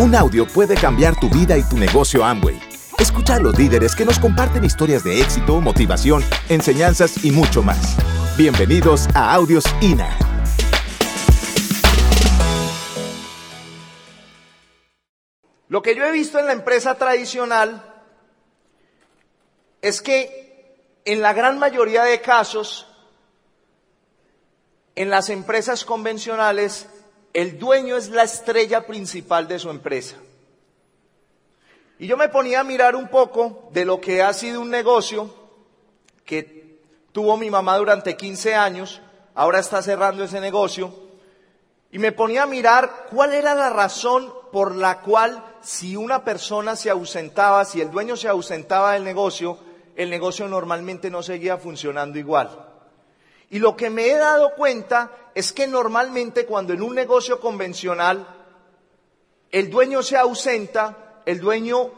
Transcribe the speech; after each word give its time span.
Un 0.00 0.14
audio 0.14 0.46
puede 0.46 0.76
cambiar 0.76 1.18
tu 1.18 1.28
vida 1.28 1.58
y 1.58 1.62
tu 1.64 1.76
negocio 1.76 2.24
Amway. 2.24 2.56
Escucha 3.00 3.34
a 3.34 3.40
los 3.40 3.58
líderes 3.58 3.96
que 3.96 4.04
nos 4.04 4.20
comparten 4.20 4.62
historias 4.62 5.02
de 5.02 5.20
éxito, 5.20 5.60
motivación, 5.60 6.22
enseñanzas 6.48 7.24
y 7.24 7.32
mucho 7.32 7.64
más. 7.64 7.96
Bienvenidos 8.36 9.08
a 9.16 9.34
Audios 9.34 9.64
INA. 9.80 10.16
Lo 15.66 15.82
que 15.82 15.96
yo 15.96 16.04
he 16.04 16.12
visto 16.12 16.38
en 16.38 16.46
la 16.46 16.52
empresa 16.52 16.94
tradicional 16.94 17.82
es 19.82 20.00
que 20.00 21.02
en 21.06 21.22
la 21.22 21.32
gran 21.32 21.58
mayoría 21.58 22.04
de 22.04 22.20
casos, 22.20 22.86
en 24.94 25.10
las 25.10 25.28
empresas 25.28 25.84
convencionales, 25.84 26.86
el 27.38 27.56
dueño 27.56 27.96
es 27.96 28.08
la 28.10 28.24
estrella 28.24 28.84
principal 28.84 29.46
de 29.46 29.60
su 29.60 29.70
empresa. 29.70 30.16
Y 32.00 32.08
yo 32.08 32.16
me 32.16 32.28
ponía 32.28 32.58
a 32.58 32.64
mirar 32.64 32.96
un 32.96 33.06
poco 33.06 33.68
de 33.72 33.84
lo 33.84 34.00
que 34.00 34.22
ha 34.22 34.32
sido 34.32 34.60
un 34.60 34.70
negocio 34.70 35.32
que 36.24 36.80
tuvo 37.12 37.36
mi 37.36 37.48
mamá 37.48 37.76
durante 37.76 38.16
15 38.16 38.56
años, 38.56 39.00
ahora 39.36 39.60
está 39.60 39.80
cerrando 39.82 40.24
ese 40.24 40.40
negocio, 40.40 40.92
y 41.92 42.00
me 42.00 42.10
ponía 42.10 42.42
a 42.42 42.46
mirar 42.46 43.06
cuál 43.08 43.32
era 43.32 43.54
la 43.54 43.70
razón 43.70 44.34
por 44.50 44.74
la 44.74 45.00
cual 45.02 45.44
si 45.62 45.94
una 45.94 46.24
persona 46.24 46.74
se 46.74 46.90
ausentaba, 46.90 47.64
si 47.64 47.80
el 47.80 47.92
dueño 47.92 48.16
se 48.16 48.26
ausentaba 48.26 48.94
del 48.94 49.04
negocio, 49.04 49.60
el 49.94 50.10
negocio 50.10 50.48
normalmente 50.48 51.08
no 51.08 51.22
seguía 51.22 51.56
funcionando 51.56 52.18
igual. 52.18 52.64
Y 53.50 53.60
lo 53.60 53.76
que 53.76 53.90
me 53.90 54.10
he 54.10 54.16
dado 54.16 54.54
cuenta 54.56 55.10
es 55.38 55.52
que 55.52 55.68
normalmente 55.68 56.46
cuando 56.46 56.72
en 56.72 56.82
un 56.82 56.96
negocio 56.96 57.38
convencional 57.38 58.26
el 59.52 59.70
dueño 59.70 60.02
se 60.02 60.16
ausenta, 60.16 61.20
el 61.26 61.38
dueño 61.38 61.92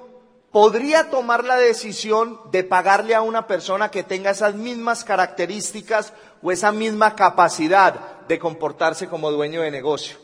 podría 0.52 1.08
tomar 1.08 1.46
la 1.46 1.56
decisión 1.56 2.38
de 2.50 2.64
pagarle 2.64 3.14
a 3.14 3.22
una 3.22 3.46
persona 3.46 3.90
que 3.90 4.02
tenga 4.02 4.32
esas 4.32 4.56
mismas 4.56 5.04
características 5.04 6.12
o 6.42 6.52
esa 6.52 6.70
misma 6.70 7.16
capacidad 7.16 8.20
de 8.28 8.38
comportarse 8.38 9.08
como 9.08 9.30
dueño 9.30 9.62
de 9.62 9.70
negocio. 9.70 10.18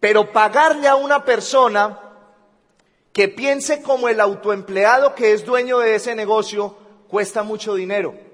Pero 0.00 0.32
pagarle 0.32 0.88
a 0.88 0.96
una 0.96 1.24
persona 1.24 2.00
que 3.12 3.28
piense 3.28 3.82
como 3.82 4.08
el 4.08 4.18
autoempleado 4.18 5.14
que 5.14 5.32
es 5.32 5.44
dueño 5.44 5.78
de 5.78 5.94
ese 5.94 6.16
negocio 6.16 6.76
cuesta 7.06 7.44
mucho 7.44 7.72
dinero. 7.74 8.24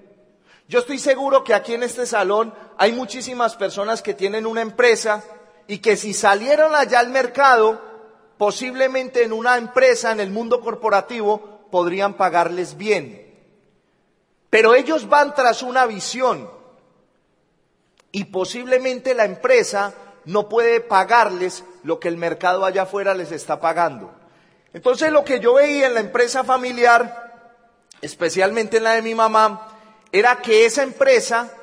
Yo 0.71 0.79
estoy 0.79 1.01
seguro 1.01 1.43
que 1.43 1.53
aquí 1.53 1.75
en 1.75 1.83
este 1.83 2.06
salón 2.06 2.55
hay 2.81 2.92
muchísimas 2.92 3.56
personas 3.56 4.00
que 4.00 4.14
tienen 4.14 4.47
una 4.47 4.62
empresa 4.62 5.23
y 5.67 5.81
que 5.81 5.98
si 5.98 6.14
salieron 6.14 6.75
allá 6.75 7.00
al 7.00 7.11
mercado, 7.11 7.78
posiblemente 8.39 9.22
en 9.22 9.34
una 9.34 9.59
empresa, 9.59 10.12
en 10.12 10.19
el 10.19 10.31
mundo 10.31 10.62
corporativo, 10.62 11.67
podrían 11.70 12.14
pagarles 12.14 12.78
bien. 12.78 13.39
Pero 14.48 14.75
ellos 14.75 15.11
van 15.11 15.34
tras 15.34 15.62
una 15.62 15.84
visión 15.84 16.50
y 18.12 18.25
posiblemente 18.25 19.12
la 19.12 19.27
empresa 19.27 19.92
no 20.25 20.48
puede 20.48 20.81
pagarles 20.81 21.65
lo 21.83 22.00
que 22.00 22.09
el 22.09 22.17
mercado 22.17 22.65
allá 22.65 22.84
afuera 22.84 23.12
les 23.12 23.31
está 23.31 23.61
pagando. 23.61 24.11
Entonces 24.72 25.12
lo 25.12 25.22
que 25.22 25.39
yo 25.39 25.53
veía 25.53 25.89
en 25.89 25.92
la 25.92 26.00
empresa 26.00 26.44
familiar, 26.44 27.59
especialmente 28.00 28.78
en 28.78 28.84
la 28.84 28.94
de 28.94 29.03
mi 29.03 29.15
mamá, 29.15 29.69
era 30.12 30.41
que 30.41 30.65
esa 30.65 30.83
empresa 30.83 31.59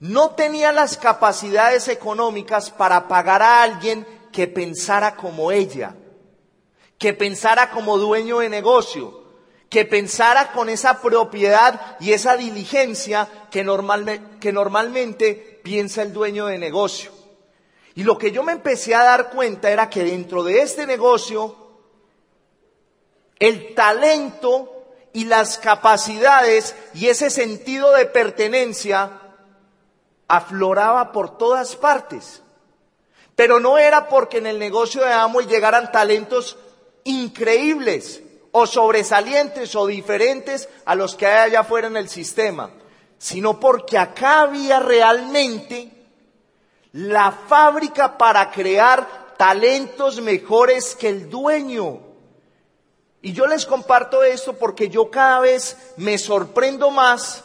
no 0.00 0.30
tenía 0.30 0.72
las 0.72 0.96
capacidades 0.96 1.88
económicas 1.88 2.70
para 2.70 3.08
pagar 3.08 3.42
a 3.42 3.62
alguien 3.62 4.06
que 4.32 4.46
pensara 4.46 5.16
como 5.16 5.50
ella, 5.50 5.96
que 6.98 7.14
pensara 7.14 7.70
como 7.70 7.98
dueño 7.98 8.38
de 8.38 8.48
negocio, 8.48 9.24
que 9.68 9.84
pensara 9.84 10.52
con 10.52 10.68
esa 10.68 11.00
propiedad 11.02 11.96
y 12.00 12.12
esa 12.12 12.36
diligencia 12.36 13.28
que, 13.50 13.66
que 14.40 14.52
normalmente 14.52 15.60
piensa 15.64 16.02
el 16.02 16.12
dueño 16.12 16.46
de 16.46 16.58
negocio. 16.58 17.10
Y 17.94 18.04
lo 18.04 18.16
que 18.16 18.30
yo 18.30 18.44
me 18.44 18.52
empecé 18.52 18.94
a 18.94 19.02
dar 19.02 19.30
cuenta 19.30 19.70
era 19.70 19.90
que 19.90 20.04
dentro 20.04 20.44
de 20.44 20.62
este 20.62 20.86
negocio, 20.86 21.56
el 23.40 23.74
talento 23.74 24.72
y 25.12 25.24
las 25.24 25.58
capacidades 25.58 26.76
y 26.94 27.08
ese 27.08 27.28
sentido 27.28 27.92
de 27.92 28.06
pertenencia 28.06 29.17
afloraba 30.28 31.10
por 31.10 31.36
todas 31.36 31.74
partes. 31.74 32.42
Pero 33.34 33.60
no 33.60 33.78
era 33.78 34.08
porque 34.08 34.38
en 34.38 34.46
el 34.46 34.58
negocio 34.58 35.02
de 35.02 35.12
Amway 35.12 35.46
llegaran 35.46 35.90
talentos 35.90 36.58
increíbles 37.04 38.22
o 38.52 38.66
sobresalientes 38.66 39.74
o 39.74 39.86
diferentes 39.86 40.68
a 40.84 40.94
los 40.94 41.14
que 41.14 41.26
hay 41.26 41.50
allá 41.50 41.60
afuera 41.60 41.86
en 41.86 41.96
el 41.96 42.08
sistema, 42.08 42.70
sino 43.18 43.58
porque 43.58 43.96
acá 43.96 44.40
había 44.40 44.80
realmente 44.80 45.90
la 46.92 47.30
fábrica 47.30 48.18
para 48.18 48.50
crear 48.50 49.34
talentos 49.36 50.20
mejores 50.20 50.94
que 50.94 51.08
el 51.08 51.30
dueño. 51.30 52.00
Y 53.22 53.32
yo 53.32 53.46
les 53.46 53.66
comparto 53.66 54.22
esto 54.22 54.54
porque 54.54 54.88
yo 54.88 55.10
cada 55.10 55.40
vez 55.40 55.76
me 55.96 56.18
sorprendo 56.18 56.90
más 56.90 57.44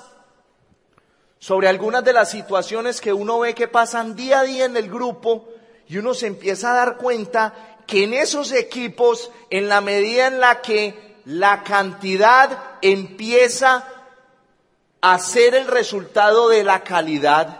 sobre 1.43 1.67
algunas 1.67 2.05
de 2.05 2.13
las 2.13 2.31
situaciones 2.31 3.01
que 3.01 3.11
uno 3.11 3.39
ve 3.39 3.53
que 3.53 3.67
pasan 3.67 4.15
día 4.15 4.39
a 4.39 4.43
día 4.43 4.63
en 4.63 4.77
el 4.77 4.89
grupo 4.89 5.49
y 5.89 5.97
uno 5.97 6.13
se 6.13 6.27
empieza 6.27 6.71
a 6.71 6.75
dar 6.75 6.95
cuenta 6.95 7.81
que 7.85 8.05
en 8.05 8.13
esos 8.13 8.53
equipos, 8.53 9.29
en 9.49 9.67
la 9.67 9.81
medida 9.81 10.27
en 10.27 10.39
la 10.39 10.61
que 10.61 11.17
la 11.25 11.63
cantidad 11.63 12.77
empieza 12.81 13.85
a 15.01 15.19
ser 15.19 15.53
el 15.53 15.67
resultado 15.67 16.47
de 16.47 16.63
la 16.63 16.81
calidad, 16.85 17.59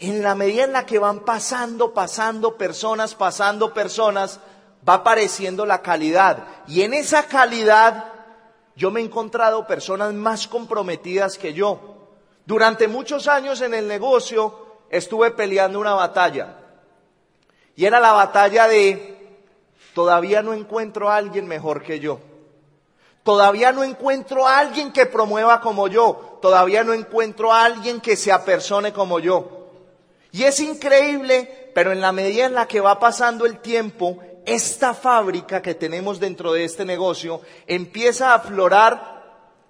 en 0.00 0.24
la 0.24 0.34
medida 0.34 0.64
en 0.64 0.72
la 0.72 0.84
que 0.84 0.98
van 0.98 1.20
pasando, 1.20 1.94
pasando 1.94 2.58
personas, 2.58 3.14
pasando 3.14 3.72
personas, 3.72 4.40
va 4.88 4.94
apareciendo 4.94 5.66
la 5.66 5.82
calidad. 5.82 6.48
Y 6.66 6.82
en 6.82 6.94
esa 6.94 7.22
calidad 7.28 8.06
yo 8.74 8.90
me 8.90 8.98
he 8.98 9.04
encontrado 9.04 9.68
personas 9.68 10.12
más 10.14 10.48
comprometidas 10.48 11.38
que 11.38 11.54
yo. 11.54 11.89
Durante 12.50 12.88
muchos 12.88 13.28
años 13.28 13.60
en 13.60 13.74
el 13.74 13.86
negocio 13.86 14.80
estuve 14.90 15.30
peleando 15.30 15.78
una 15.78 15.94
batalla. 15.94 16.56
Y 17.76 17.84
era 17.84 18.00
la 18.00 18.10
batalla 18.10 18.66
de, 18.66 19.38
todavía 19.94 20.42
no 20.42 20.52
encuentro 20.52 21.08
a 21.08 21.14
alguien 21.14 21.46
mejor 21.46 21.80
que 21.84 22.00
yo. 22.00 22.18
Todavía 23.22 23.70
no 23.70 23.84
encuentro 23.84 24.48
a 24.48 24.58
alguien 24.58 24.90
que 24.90 25.06
promueva 25.06 25.60
como 25.60 25.86
yo. 25.86 26.40
Todavía 26.42 26.82
no 26.82 26.92
encuentro 26.92 27.52
a 27.52 27.64
alguien 27.64 28.00
que 28.00 28.16
se 28.16 28.32
apersone 28.32 28.92
como 28.92 29.20
yo. 29.20 29.68
Y 30.32 30.42
es 30.42 30.58
increíble, 30.58 31.70
pero 31.72 31.92
en 31.92 32.00
la 32.00 32.10
medida 32.10 32.46
en 32.46 32.54
la 32.54 32.66
que 32.66 32.80
va 32.80 32.98
pasando 32.98 33.46
el 33.46 33.60
tiempo, 33.60 34.18
esta 34.44 34.92
fábrica 34.92 35.62
que 35.62 35.76
tenemos 35.76 36.18
dentro 36.18 36.52
de 36.52 36.64
este 36.64 36.84
negocio 36.84 37.42
empieza 37.68 38.32
a 38.32 38.38
aflorar 38.38 39.22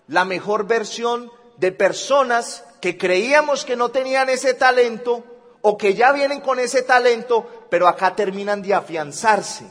la 0.08 0.24
mejor 0.24 0.66
versión 0.66 1.30
de 1.58 1.72
personas 1.72 2.64
que 2.80 2.96
creíamos 2.96 3.64
que 3.64 3.76
no 3.76 3.90
tenían 3.90 4.28
ese 4.28 4.54
talento 4.54 5.24
o 5.62 5.76
que 5.76 5.94
ya 5.94 6.12
vienen 6.12 6.40
con 6.40 6.58
ese 6.58 6.82
talento, 6.82 7.66
pero 7.68 7.86
acá 7.86 8.16
terminan 8.16 8.62
de 8.62 8.74
afianzarse. 8.74 9.66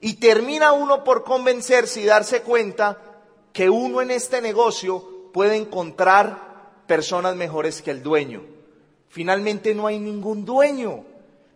Y 0.00 0.14
termina 0.14 0.72
uno 0.72 1.02
por 1.02 1.24
convencerse 1.24 2.00
y 2.00 2.04
darse 2.04 2.42
cuenta 2.42 2.98
que 3.52 3.70
uno 3.70 4.02
en 4.02 4.10
este 4.10 4.42
negocio 4.42 5.30
puede 5.32 5.56
encontrar 5.56 6.82
personas 6.86 7.36
mejores 7.36 7.80
que 7.80 7.90
el 7.90 8.02
dueño. 8.02 8.42
Finalmente 9.08 9.74
no 9.74 9.86
hay 9.86 9.98
ningún 9.98 10.44
dueño, 10.44 11.04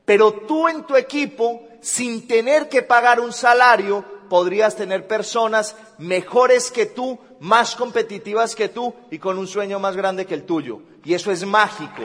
pero 0.04 0.32
tú 0.32 0.68
en 0.68 0.84
tu 0.84 0.96
equipo 0.96 1.62
sin 1.80 2.26
tener 2.26 2.68
que 2.68 2.82
pagar 2.82 3.20
un 3.20 3.32
salario, 3.32 4.04
podrías 4.28 4.76
tener 4.76 5.06
personas 5.06 5.76
mejores 5.98 6.70
que 6.70 6.86
tú, 6.86 7.18
más 7.40 7.76
competitivas 7.76 8.54
que 8.54 8.68
tú 8.68 8.94
y 9.10 9.18
con 9.18 9.38
un 9.38 9.46
sueño 9.46 9.78
más 9.78 9.96
grande 9.96 10.26
que 10.26 10.34
el 10.34 10.44
tuyo. 10.44 10.80
Y 11.04 11.14
eso 11.14 11.30
es 11.30 11.44
mágico. 11.44 12.04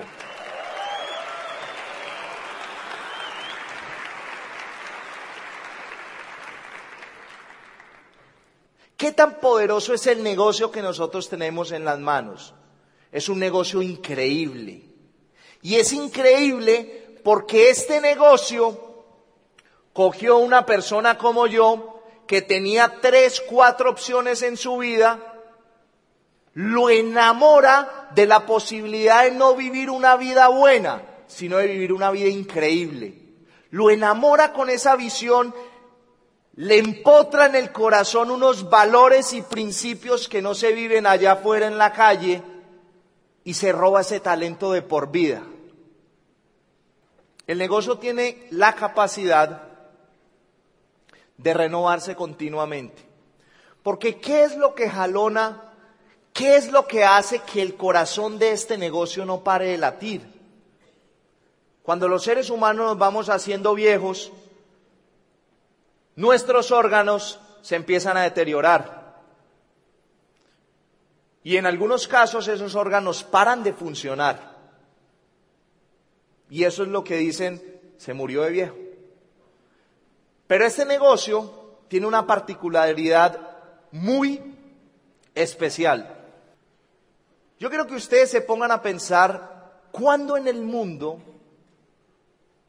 ¿Qué 8.98 9.12
tan 9.12 9.40
poderoso 9.42 9.94
es 9.94 10.08
el 10.08 10.24
negocio 10.24 10.72
que 10.72 10.82
nosotros 10.82 11.28
tenemos 11.28 11.74
en 11.74 11.84
las 11.84 12.00
manos? 12.00 12.54
Es 13.12 13.28
un 13.28 13.38
negocio 13.38 13.82
increíble. 13.82 14.86
Y 15.62 15.76
es 15.76 15.92
increíble 15.92 17.20
porque 17.22 17.70
este 17.70 18.00
negocio 18.00 18.94
cogió 19.92 20.38
una 20.38 20.66
persona 20.66 21.18
como 21.18 21.48
yo 21.48 21.93
que 22.28 22.42
tenía 22.42 23.00
tres, 23.02 23.42
cuatro 23.50 23.90
opciones 23.90 24.42
en 24.42 24.58
su 24.58 24.78
vida, 24.78 25.20
lo 26.54 26.90
enamora 26.90 28.10
de 28.16 28.26
la 28.26 28.46
posibilidad 28.46 29.24
de 29.24 29.32
no 29.32 29.56
vivir 29.56 29.90
una 29.90 30.16
vida 30.16 30.48
buena, 30.48 31.04
sino 31.28 31.58
de 31.58 31.68
vivir 31.68 31.94
una 31.94 32.12
vida 32.12 32.30
increíble. 32.30 33.20
Lo 33.72 33.90
enamora 33.90 34.54
con 34.54 34.70
esa 34.70 34.96
visión 34.96 35.54
le 36.56 36.78
empotra 36.78 37.48
en 37.48 37.56
el 37.56 37.72
corazón 37.72 38.30
unos 38.30 38.70
valores 38.70 39.34
y 39.34 39.42
principios 39.42 40.30
que 40.30 40.42
no 40.42 40.54
se 40.54 40.72
viven 40.72 41.08
allá 41.08 41.34
afuera 41.34 41.66
en 41.66 41.80
la 41.80 41.94
calle 41.94 42.44
y 43.44 43.56
se 43.56 43.72
roba 43.72 44.02
ese 44.02 44.20
talento 44.20 44.72
de 44.72 44.84
por 44.84 45.10
vida. 45.12 45.42
El 47.48 47.58
negocio 47.58 47.98
tiene 47.98 48.48
la 48.52 48.76
capacidad 48.76 49.73
de 51.38 51.54
renovarse 51.54 52.16
continuamente. 52.16 53.02
Porque 53.82 54.20
¿qué 54.20 54.44
es 54.44 54.56
lo 54.56 54.76
que 54.76 54.90
jalona? 54.90 55.74
¿Qué 56.32 56.56
es 56.56 56.72
lo 56.72 56.88
que 56.88 57.04
hace 57.04 57.40
que 57.40 57.62
el 57.62 57.76
corazón 57.76 58.40
de 58.40 58.52
este 58.52 58.78
negocio 58.78 59.26
no 59.26 59.44
pare 59.44 59.68
de 59.68 59.78
latir? 59.78 60.34
Cuando 61.84 62.08
los 62.08 62.24
seres 62.24 62.50
humanos 62.50 62.88
nos 62.88 62.98
vamos 62.98 63.30
haciendo 63.30 63.76
viejos, 63.76 64.32
nuestros 66.16 66.72
órganos 66.72 67.40
se 67.62 67.76
empiezan 67.76 68.18
a 68.18 68.24
deteriorar. 68.24 69.22
Y 71.44 71.58
en 71.58 71.66
algunos 71.66 72.08
casos 72.08 72.48
esos 72.48 72.76
órganos 72.76 73.24
paran 73.24 73.64
de 73.64 73.74
funcionar. 73.74 74.54
Y 76.50 76.64
eso 76.64 76.84
es 76.84 76.90
lo 76.90 77.04
que 77.04 77.18
dicen, 77.18 77.82
se 77.98 78.14
murió 78.14 78.44
de 78.44 78.52
viejo. 78.52 78.76
Pero 80.54 80.68
este 80.68 80.86
negocio 80.86 81.52
tiene 81.88 82.06
una 82.06 82.28
particularidad 82.28 83.40
muy 83.90 84.56
especial. 85.34 86.16
Yo 87.58 87.70
quiero 87.70 87.88
que 87.88 87.96
ustedes 87.96 88.30
se 88.30 88.42
pongan 88.42 88.70
a 88.70 88.84
pensar 88.84 89.82
cuándo 89.92 90.38
en 90.38 90.48
el 90.48 90.62
mundo 90.62 91.18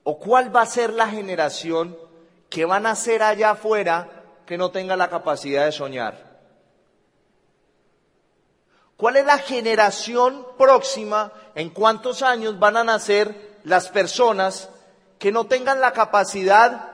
o 0.02 0.18
cuál 0.18 0.56
va 0.56 0.62
a 0.62 0.66
ser 0.66 0.94
la 0.94 1.08
generación 1.08 1.94
que 2.48 2.64
van 2.64 2.86
a 2.86 2.96
ser 2.96 3.22
allá 3.22 3.50
afuera 3.50 4.08
que 4.46 4.56
no 4.56 4.70
tenga 4.70 4.96
la 4.96 5.10
capacidad 5.10 5.66
de 5.66 5.72
soñar. 5.72 6.40
¿Cuál 8.96 9.16
es 9.16 9.26
la 9.26 9.36
generación 9.36 10.46
próxima? 10.56 11.34
¿En 11.54 11.68
cuántos 11.68 12.22
años 12.22 12.58
van 12.58 12.78
a 12.78 12.84
nacer 12.84 13.58
las 13.62 13.90
personas 13.90 14.70
que 15.18 15.30
no 15.30 15.44
tengan 15.44 15.82
la 15.82 15.92
capacidad 15.92 16.93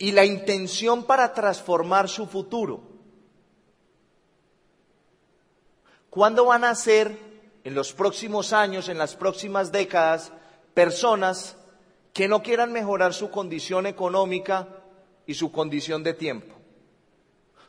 y 0.00 0.12
la 0.12 0.24
intención 0.24 1.04
para 1.04 1.32
transformar 1.34 2.08
su 2.08 2.26
futuro? 2.26 2.80
¿Cuándo 6.08 6.46
van 6.46 6.64
a 6.64 6.74
ser 6.74 7.16
en 7.62 7.74
los 7.74 7.92
próximos 7.92 8.54
años, 8.54 8.88
en 8.88 8.96
las 8.96 9.14
próximas 9.14 9.70
décadas, 9.70 10.32
personas 10.72 11.56
que 12.14 12.28
no 12.28 12.42
quieran 12.42 12.72
mejorar 12.72 13.12
su 13.12 13.30
condición 13.30 13.86
económica 13.86 14.68
y 15.26 15.34
su 15.34 15.52
condición 15.52 16.02
de 16.02 16.14
tiempo? 16.14 16.54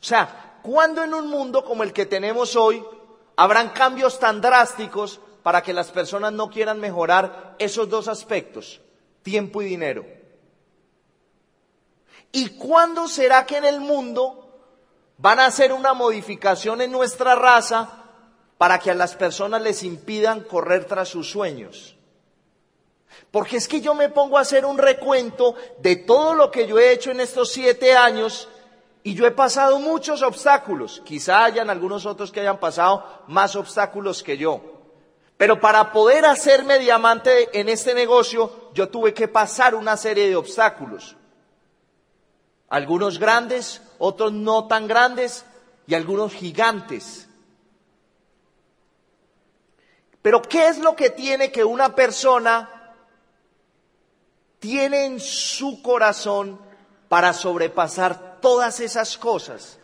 O 0.00 0.04
sea, 0.04 0.58
¿cuándo 0.62 1.04
en 1.04 1.12
un 1.12 1.28
mundo 1.28 1.66
como 1.66 1.82
el 1.82 1.92
que 1.92 2.06
tenemos 2.06 2.56
hoy 2.56 2.82
habrán 3.36 3.68
cambios 3.70 4.18
tan 4.18 4.40
drásticos 4.40 5.20
para 5.42 5.62
que 5.62 5.74
las 5.74 5.90
personas 5.90 6.32
no 6.32 6.48
quieran 6.48 6.80
mejorar 6.80 7.56
esos 7.58 7.90
dos 7.90 8.08
aspectos, 8.08 8.80
tiempo 9.22 9.60
y 9.60 9.66
dinero? 9.66 10.21
¿Y 12.32 12.56
cuándo 12.56 13.06
será 13.08 13.44
que 13.44 13.58
en 13.58 13.66
el 13.66 13.80
mundo 13.80 14.48
van 15.18 15.38
a 15.38 15.46
hacer 15.46 15.72
una 15.72 15.92
modificación 15.92 16.80
en 16.80 16.90
nuestra 16.90 17.34
raza 17.34 17.90
para 18.56 18.78
que 18.78 18.90
a 18.90 18.94
las 18.94 19.14
personas 19.14 19.60
les 19.60 19.82
impidan 19.82 20.40
correr 20.40 20.86
tras 20.86 21.10
sus 21.10 21.30
sueños? 21.30 21.96
Porque 23.30 23.58
es 23.58 23.68
que 23.68 23.82
yo 23.82 23.94
me 23.94 24.08
pongo 24.08 24.38
a 24.38 24.42
hacer 24.42 24.64
un 24.64 24.78
recuento 24.78 25.54
de 25.78 25.96
todo 25.96 26.34
lo 26.34 26.50
que 26.50 26.66
yo 26.66 26.78
he 26.78 26.92
hecho 26.92 27.10
en 27.10 27.20
estos 27.20 27.52
siete 27.52 27.94
años 27.94 28.48
y 29.02 29.14
yo 29.14 29.26
he 29.26 29.30
pasado 29.30 29.78
muchos 29.78 30.22
obstáculos. 30.22 31.02
Quizá 31.04 31.44
hayan 31.44 31.68
algunos 31.68 32.06
otros 32.06 32.32
que 32.32 32.40
hayan 32.40 32.58
pasado 32.58 33.04
más 33.26 33.56
obstáculos 33.56 34.22
que 34.22 34.38
yo. 34.38 34.60
Pero 35.36 35.60
para 35.60 35.92
poder 35.92 36.24
hacerme 36.24 36.78
diamante 36.78 37.58
en 37.58 37.68
este 37.68 37.94
negocio, 37.94 38.70
yo 38.74 38.88
tuve 38.88 39.12
que 39.12 39.28
pasar 39.28 39.74
una 39.74 39.96
serie 39.96 40.28
de 40.28 40.36
obstáculos. 40.36 41.16
Algunos 42.72 43.18
grandes, 43.18 43.82
otros 43.98 44.32
no 44.32 44.66
tan 44.66 44.88
grandes 44.88 45.44
y 45.86 45.92
algunos 45.92 46.32
gigantes. 46.32 47.28
Pero 50.22 50.40
¿qué 50.40 50.68
es 50.68 50.78
lo 50.78 50.96
que 50.96 51.10
tiene 51.10 51.52
que 51.52 51.64
una 51.64 51.94
persona 51.94 52.94
tiene 54.58 55.04
en 55.04 55.20
su 55.20 55.82
corazón 55.82 56.58
para 57.10 57.34
sobrepasar 57.34 58.40
todas 58.40 58.80
esas 58.80 59.18
cosas? 59.18 59.78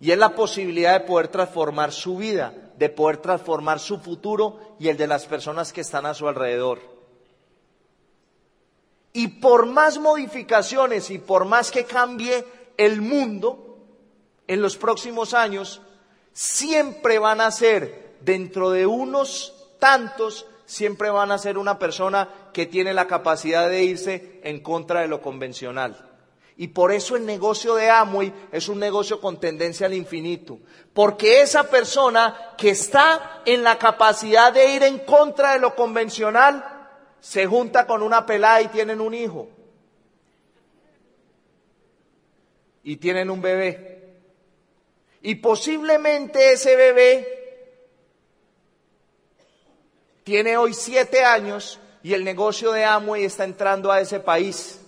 Y 0.00 0.10
es 0.10 0.18
la 0.18 0.34
posibilidad 0.34 1.00
de 1.00 1.06
poder 1.06 1.28
transformar 1.28 1.92
su 1.92 2.18
vida, 2.18 2.52
de 2.76 2.90
poder 2.90 3.16
transformar 3.22 3.80
su 3.80 4.00
futuro 4.00 4.76
y 4.78 4.88
el 4.88 4.98
de 4.98 5.06
las 5.06 5.24
personas 5.24 5.72
que 5.72 5.80
están 5.80 6.04
a 6.04 6.12
su 6.12 6.28
alrededor. 6.28 6.95
Y 9.16 9.28
por 9.28 9.64
más 9.64 9.96
modificaciones 9.96 11.10
y 11.10 11.16
por 11.16 11.46
más 11.46 11.70
que 11.70 11.86
cambie 11.86 12.44
el 12.76 13.00
mundo 13.00 13.78
en 14.46 14.60
los 14.60 14.76
próximos 14.76 15.32
años, 15.32 15.80
siempre 16.34 17.18
van 17.18 17.40
a 17.40 17.50
ser, 17.50 18.18
dentro 18.20 18.68
de 18.68 18.84
unos 18.84 19.54
tantos, 19.78 20.44
siempre 20.66 21.08
van 21.08 21.32
a 21.32 21.38
ser 21.38 21.56
una 21.56 21.78
persona 21.78 22.28
que 22.52 22.66
tiene 22.66 22.92
la 22.92 23.06
capacidad 23.06 23.70
de 23.70 23.84
irse 23.84 24.38
en 24.44 24.60
contra 24.60 25.00
de 25.00 25.08
lo 25.08 25.22
convencional. 25.22 26.10
Y 26.58 26.68
por 26.68 26.92
eso 26.92 27.16
el 27.16 27.24
negocio 27.24 27.74
de 27.74 27.88
Amway 27.88 28.34
es 28.52 28.68
un 28.68 28.78
negocio 28.78 29.18
con 29.22 29.40
tendencia 29.40 29.86
al 29.86 29.94
infinito. 29.94 30.58
Porque 30.92 31.40
esa 31.40 31.70
persona 31.70 32.52
que 32.58 32.68
está 32.68 33.40
en 33.46 33.62
la 33.62 33.78
capacidad 33.78 34.52
de 34.52 34.74
ir 34.74 34.82
en 34.82 34.98
contra 34.98 35.54
de 35.54 35.60
lo 35.60 35.74
convencional, 35.74 36.75
se 37.20 37.46
junta 37.46 37.86
con 37.86 38.02
una 38.02 38.24
pelada 38.26 38.62
y 38.62 38.68
tienen 38.68 39.00
un 39.00 39.14
hijo. 39.14 39.48
Y 42.82 42.96
tienen 42.96 43.30
un 43.30 43.40
bebé. 43.40 43.96
Y 45.22 45.36
posiblemente 45.36 46.52
ese 46.52 46.76
bebé 46.76 47.36
tiene 50.22 50.56
hoy 50.56 50.74
siete 50.74 51.24
años 51.24 51.80
y 52.02 52.14
el 52.14 52.22
negocio 52.22 52.70
de 52.70 52.84
Amway 52.84 53.24
está 53.24 53.44
entrando 53.44 53.90
a 53.90 54.00
ese 54.00 54.20
país. 54.20 54.80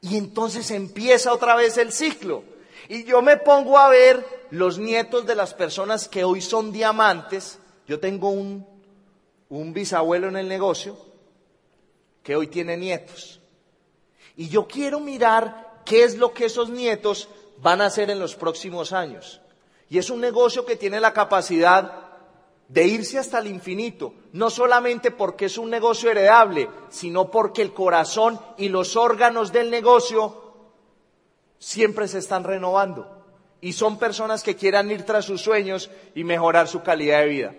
Y 0.00 0.16
entonces 0.16 0.70
empieza 0.70 1.32
otra 1.32 1.56
vez 1.56 1.76
el 1.78 1.90
ciclo. 1.90 2.44
Y 2.88 3.02
yo 3.04 3.22
me 3.22 3.36
pongo 3.36 3.78
a 3.78 3.88
ver 3.88 4.24
los 4.50 4.78
nietos 4.78 5.26
de 5.26 5.34
las 5.34 5.54
personas 5.54 6.08
que 6.08 6.22
hoy 6.22 6.40
son 6.40 6.70
diamantes. 6.70 7.58
Yo 7.88 7.98
tengo 7.98 8.30
un 8.30 8.75
un 9.48 9.72
bisabuelo 9.72 10.28
en 10.28 10.36
el 10.36 10.48
negocio 10.48 10.96
que 12.22 12.36
hoy 12.36 12.48
tiene 12.48 12.76
nietos. 12.76 13.40
Y 14.36 14.48
yo 14.48 14.66
quiero 14.66 15.00
mirar 15.00 15.82
qué 15.84 16.02
es 16.02 16.18
lo 16.18 16.32
que 16.32 16.46
esos 16.46 16.68
nietos 16.68 17.28
van 17.62 17.80
a 17.80 17.86
hacer 17.86 18.10
en 18.10 18.18
los 18.18 18.34
próximos 18.34 18.92
años. 18.92 19.40
Y 19.88 19.98
es 19.98 20.10
un 20.10 20.20
negocio 20.20 20.66
que 20.66 20.76
tiene 20.76 21.00
la 21.00 21.12
capacidad 21.12 22.06
de 22.68 22.84
irse 22.84 23.18
hasta 23.18 23.38
el 23.38 23.46
infinito, 23.46 24.12
no 24.32 24.50
solamente 24.50 25.12
porque 25.12 25.44
es 25.44 25.56
un 25.56 25.70
negocio 25.70 26.10
heredable, 26.10 26.68
sino 26.90 27.30
porque 27.30 27.62
el 27.62 27.72
corazón 27.72 28.40
y 28.58 28.68
los 28.68 28.96
órganos 28.96 29.52
del 29.52 29.70
negocio 29.70 30.42
siempre 31.58 32.08
se 32.08 32.18
están 32.18 32.42
renovando. 32.42 33.12
Y 33.60 33.72
son 33.72 33.98
personas 33.98 34.42
que 34.42 34.56
quieran 34.56 34.90
ir 34.90 35.04
tras 35.04 35.24
sus 35.24 35.40
sueños 35.40 35.90
y 36.14 36.24
mejorar 36.24 36.68
su 36.68 36.82
calidad 36.82 37.20
de 37.20 37.26
vida. 37.26 37.54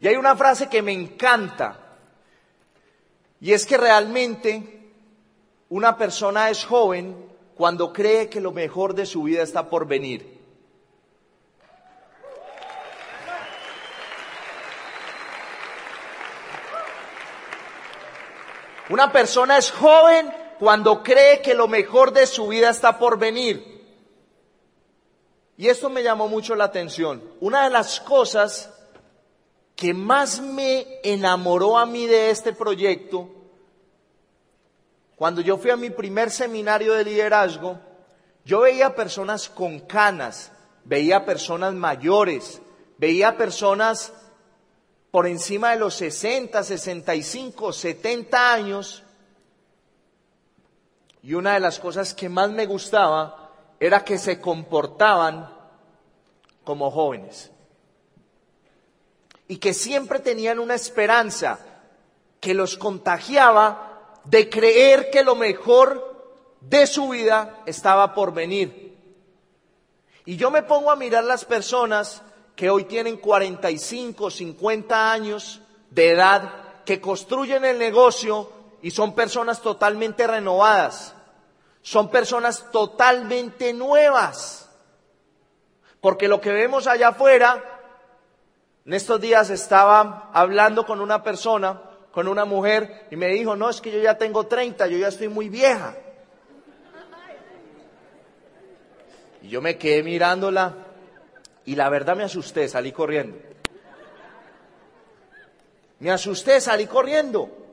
Y 0.00 0.08
hay 0.08 0.16
una 0.16 0.36
frase 0.36 0.68
que 0.68 0.82
me 0.82 0.92
encanta, 0.92 1.78
y 3.40 3.52
es 3.52 3.66
que 3.66 3.76
realmente 3.76 4.92
una 5.68 5.96
persona 5.96 6.50
es 6.50 6.64
joven 6.64 7.16
cuando 7.56 7.92
cree 7.92 8.28
que 8.28 8.40
lo 8.40 8.52
mejor 8.52 8.94
de 8.94 9.06
su 9.06 9.22
vida 9.22 9.42
está 9.42 9.68
por 9.68 9.86
venir. 9.86 10.36
Una 18.88 19.10
persona 19.10 19.58
es 19.58 19.72
joven 19.72 20.32
cuando 20.58 21.02
cree 21.02 21.42
que 21.42 21.54
lo 21.54 21.66
mejor 21.66 22.12
de 22.12 22.26
su 22.26 22.48
vida 22.48 22.70
está 22.70 22.98
por 22.98 23.18
venir. 23.18 23.74
Y 25.56 25.68
esto 25.68 25.90
me 25.90 26.02
llamó 26.02 26.28
mucho 26.28 26.54
la 26.54 26.64
atención. 26.64 27.22
Una 27.40 27.64
de 27.64 27.70
las 27.70 28.00
cosas 28.00 28.72
que 29.76 29.92
más 29.92 30.40
me 30.40 31.00
enamoró 31.04 31.78
a 31.78 31.84
mí 31.84 32.06
de 32.06 32.30
este 32.30 32.54
proyecto, 32.54 33.28
cuando 35.16 35.42
yo 35.42 35.58
fui 35.58 35.70
a 35.70 35.76
mi 35.76 35.90
primer 35.90 36.30
seminario 36.30 36.94
de 36.94 37.04
liderazgo, 37.04 37.78
yo 38.44 38.60
veía 38.60 38.94
personas 38.94 39.50
con 39.50 39.80
canas, 39.80 40.50
veía 40.84 41.26
personas 41.26 41.74
mayores, 41.74 42.62
veía 42.96 43.36
personas 43.36 44.12
por 45.10 45.26
encima 45.26 45.72
de 45.72 45.78
los 45.78 45.94
60, 45.94 46.62
65, 46.62 47.72
70 47.72 48.52
años. 48.52 49.02
Y 51.22 51.34
una 51.34 51.54
de 51.54 51.60
las 51.60 51.78
cosas 51.78 52.14
que 52.14 52.28
más 52.28 52.50
me 52.50 52.66
gustaba 52.66 53.52
era 53.78 54.04
que 54.04 54.18
se 54.18 54.40
comportaban 54.40 55.50
como 56.64 56.90
jóvenes. 56.90 57.50
Y 59.48 59.58
que 59.58 59.74
siempre 59.74 60.18
tenían 60.18 60.58
una 60.58 60.74
esperanza 60.74 61.58
que 62.40 62.54
los 62.54 62.76
contagiaba 62.76 64.20
de 64.24 64.48
creer 64.48 65.10
que 65.10 65.24
lo 65.24 65.36
mejor 65.36 66.16
de 66.60 66.86
su 66.86 67.08
vida 67.10 67.62
estaba 67.66 68.14
por 68.14 68.32
venir. 68.32 68.96
Y 70.24 70.36
yo 70.36 70.50
me 70.50 70.62
pongo 70.62 70.90
a 70.90 70.96
mirar 70.96 71.24
las 71.24 71.44
personas 71.44 72.22
que 72.56 72.70
hoy 72.70 72.84
tienen 72.84 73.18
45, 73.18 74.30
50 74.30 75.12
años 75.12 75.60
de 75.90 76.10
edad, 76.10 76.82
que 76.84 77.00
construyen 77.00 77.64
el 77.64 77.78
negocio 77.78 78.50
y 78.82 78.90
son 78.90 79.14
personas 79.14 79.60
totalmente 79.60 80.26
renovadas, 80.26 81.14
son 81.82 82.10
personas 82.10 82.70
totalmente 82.72 83.72
nuevas. 83.72 84.68
Porque 86.00 86.28
lo 86.28 86.40
que 86.40 86.52
vemos 86.52 86.86
allá 86.86 87.08
afuera, 87.08 87.75
en 88.86 88.94
estos 88.94 89.20
días 89.20 89.50
estaba 89.50 90.30
hablando 90.32 90.86
con 90.86 91.00
una 91.00 91.24
persona, 91.24 91.82
con 92.12 92.28
una 92.28 92.44
mujer, 92.44 93.08
y 93.10 93.16
me 93.16 93.26
dijo, 93.26 93.56
no, 93.56 93.68
es 93.68 93.80
que 93.80 93.90
yo 93.90 93.98
ya 93.98 94.16
tengo 94.16 94.46
30, 94.46 94.86
yo 94.86 94.96
ya 94.96 95.08
estoy 95.08 95.26
muy 95.26 95.48
vieja. 95.48 95.96
Y 99.42 99.48
yo 99.48 99.60
me 99.60 99.76
quedé 99.76 100.04
mirándola 100.04 100.86
y 101.64 101.74
la 101.74 101.88
verdad 101.88 102.16
me 102.16 102.22
asusté, 102.22 102.68
salí 102.68 102.92
corriendo. 102.92 103.36
Me 105.98 106.12
asusté, 106.12 106.60
salí 106.60 106.86
corriendo. 106.86 107.65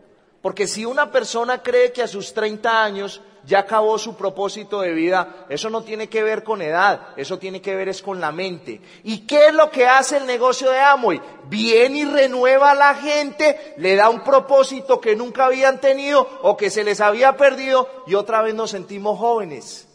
Porque 0.43 0.67
si 0.67 0.83
una 0.83 1.09
persona 1.09 1.63
cree 1.63 1.93
que 1.93 2.03
a 2.03 2.07
sus 2.07 2.33
30 2.33 2.83
años 2.83 3.21
ya 3.45 3.59
acabó 3.59 3.97
su 3.97 4.17
propósito 4.17 4.81
de 4.81 4.91
vida, 4.91 5.45
eso 5.47 5.69
no 5.69 5.83
tiene 5.83 6.09
que 6.09 6.21
ver 6.21 6.43
con 6.43 6.61
edad, 6.61 7.13
eso 7.15 7.39
tiene 7.39 7.61
que 7.61 7.73
ver 7.77 7.87
es 7.87 8.01
con 8.01 8.19
la 8.19 8.33
mente. 8.33 8.81
¿Y 9.05 9.19
qué 9.19 9.47
es 9.47 9.53
lo 9.53 9.71
que 9.71 9.87
hace 9.87 10.17
el 10.17 10.25
negocio 10.25 10.69
de 10.69 10.81
Amway? 10.81 11.21
Viene 11.45 11.99
y 11.99 12.03
renueva 12.03 12.71
a 12.71 12.75
la 12.75 12.93
gente, 12.95 13.73
le 13.77 13.95
da 13.95 14.09
un 14.09 14.21
propósito 14.21 14.99
que 14.99 15.15
nunca 15.15 15.45
habían 15.45 15.79
tenido 15.79 16.27
o 16.41 16.57
que 16.57 16.69
se 16.69 16.83
les 16.83 16.99
había 16.99 17.37
perdido 17.37 18.03
y 18.05 18.15
otra 18.15 18.41
vez 18.41 18.53
nos 18.53 18.71
sentimos 18.71 19.17
jóvenes. 19.17 19.87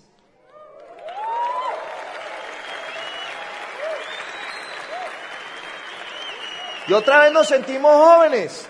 Y 6.87 6.95
otra 6.95 7.21
vez 7.21 7.33
nos 7.33 7.49
sentimos 7.49 7.93
jóvenes. 7.93 8.67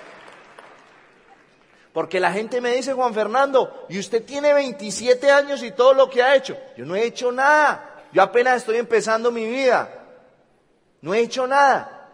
Porque 1.99 2.21
la 2.21 2.31
gente 2.31 2.61
me 2.61 2.73
dice, 2.77 2.93
Juan 2.93 3.13
Fernando, 3.13 3.87
y 3.89 3.99
usted 3.99 4.25
tiene 4.25 4.55
27 4.55 5.33
años 5.33 5.65
y 5.65 5.73
todo 5.73 5.95
lo 5.95 6.09
que 6.09 6.23
ha 6.23 6.37
hecho. 6.37 6.57
Yo 6.77 6.85
no 6.85 6.95
he 6.95 7.03
hecho 7.03 7.33
nada. 7.33 8.05
Yo 8.13 8.23
apenas 8.23 8.59
estoy 8.59 8.77
empezando 8.77 9.33
mi 9.33 9.45
vida. 9.49 10.07
No 11.01 11.13
he 11.13 11.19
hecho 11.19 11.49
nada. 11.49 12.09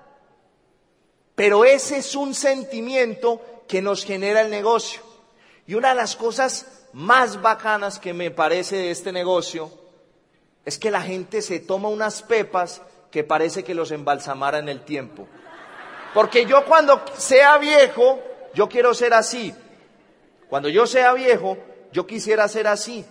Pero 1.35 1.67
ese 1.67 1.99
es 1.99 2.17
un 2.17 2.35
sentimiento 2.35 3.43
que 3.69 3.83
nos 3.83 4.07
genera 4.07 4.41
el 4.41 4.51
negocio. 4.51 5.03
Y 5.67 5.75
una 5.75 5.91
de 5.91 5.97
las 5.97 6.17
cosas 6.17 6.87
más 6.95 7.43
bacanas 7.43 7.99
que 7.99 8.15
me 8.15 8.31
parece 8.31 8.77
de 8.77 8.91
este 8.91 9.13
negocio 9.13 9.71
es 10.65 10.79
que 10.79 10.91
la 10.91 11.03
gente 11.03 11.43
se 11.43 11.61
toma 11.61 11.91
unas 11.91 12.23
pepas 12.23 12.81
que 13.11 13.23
parece 13.23 13.65
que 13.65 13.75
los 13.75 13.91
embalsamara 13.91 14.61
en 14.61 14.71
el 14.71 14.83
tiempo. 14.83 15.29
Porque 16.15 16.47
yo 16.47 16.65
cuando 16.65 17.05
sea 17.19 17.59
viejo, 17.59 18.19
yo 18.55 18.67
quiero 18.67 18.95
ser 18.95 19.13
así. 19.13 19.55
Cuando 20.49 20.69
yo 20.69 20.87
sea 20.87 21.13
viejo, 21.13 21.59
yo 21.93 22.07
quisiera 22.07 22.47
ser 22.49 22.67
así. 22.67 23.05